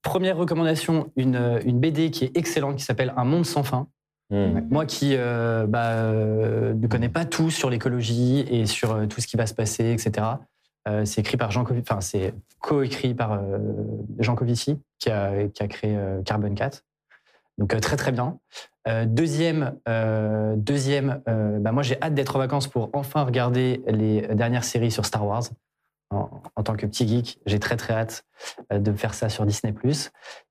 [0.02, 3.88] Première recommandation, une, euh, une BD qui est excellente, qui s'appelle Un monde sans fin.
[4.30, 4.60] Hmm.
[4.70, 9.22] Moi qui euh, bah, euh, ne connais pas tout sur l'écologie et sur euh, tout
[9.22, 10.26] ce qui va se passer, etc.
[11.04, 13.42] c'est écrit par Jean enfin c'est coécrit par
[14.20, 16.82] Jean Covici qui a, créé Carbon 4.
[17.58, 18.38] Donc très très bien.
[19.04, 19.74] Deuxième,
[20.56, 25.04] deuxième bah, moi j'ai hâte d'être en vacances pour enfin regarder les dernières séries sur
[25.04, 25.42] Star Wars.
[26.08, 28.24] En, tant que petit geek, j'ai très très hâte
[28.72, 29.74] de faire ça sur Disney+.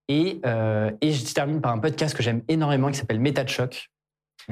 [0.08, 3.50] Et, euh, et je termine par un podcast que j'aime énormément qui s'appelle Méta de
[3.50, 3.90] choc,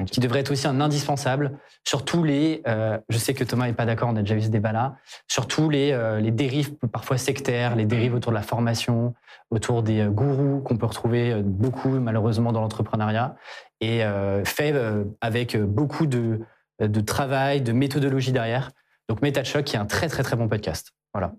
[0.06, 2.62] qui devrait être aussi un indispensable sur tous les.
[2.66, 4.96] euh, je sais que Thomas n'est pas d'accord, on a déjà vu ce débat-là.
[5.28, 9.14] Sur tous les, euh, les dérives parfois sectaires, les dérives autour de la formation,
[9.50, 13.36] autour des gourous qu'on peut retrouver beaucoup malheureusement dans l'entrepreneuriat,
[13.80, 14.02] et
[14.44, 14.74] fait
[15.20, 16.40] avec beaucoup de,
[16.80, 18.72] de travail, de méthodologie derrière.
[19.08, 20.92] Donc Méta de choc, qui est un très très très bon podcast.
[21.14, 21.32] Voilà.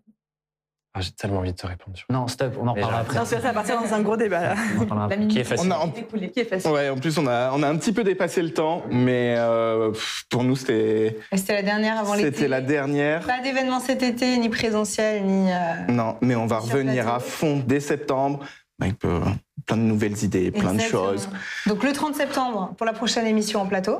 [0.97, 1.97] Ah, J'ai tellement envie de te répondre.
[2.09, 3.17] Non, stop, on en reparlera après.
[3.19, 4.55] Non, c'est ça va partir dans un gros débat là.
[4.75, 5.27] On en reparlera après.
[5.27, 5.67] Qui est facile.
[5.67, 6.71] On a, en, Qui est facile.
[6.71, 9.91] ouais, en plus, on a, on a un petit peu dépassé le temps, mais euh,
[10.29, 12.31] pour nous, c'était C'était la dernière avant l'été.
[12.31, 13.21] c'était la dernière.
[13.25, 15.51] Pas d'événement cet été, ni présentiel, ni.
[15.51, 15.55] euh,
[15.89, 18.39] Non, mais on va revenir à fond dès septembre
[18.81, 19.21] avec euh,
[19.65, 21.09] plein de nouvelles idées, plein de exactement.
[21.11, 21.29] choses.
[21.65, 23.99] Donc le 30 septembre pour la prochaine émission en plateau.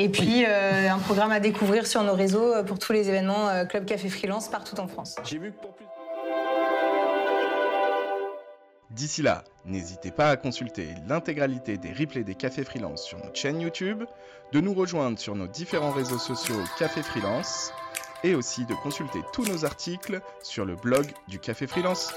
[0.00, 3.50] Et puis euh, un programme à découvrir sur nos réseaux euh, pour tous les événements
[3.50, 5.16] euh, Club Café Freelance partout en France.
[5.24, 5.84] J'ai vu que pour plus.
[8.90, 13.60] D'ici là, n'hésitez pas à consulter l'intégralité des replays des Cafés Freelance sur notre chaîne
[13.60, 14.04] YouTube,
[14.52, 17.70] de nous rejoindre sur nos différents réseaux sociaux Café Freelance
[18.24, 22.14] et aussi de consulter tous nos articles sur le blog du Café Freelance.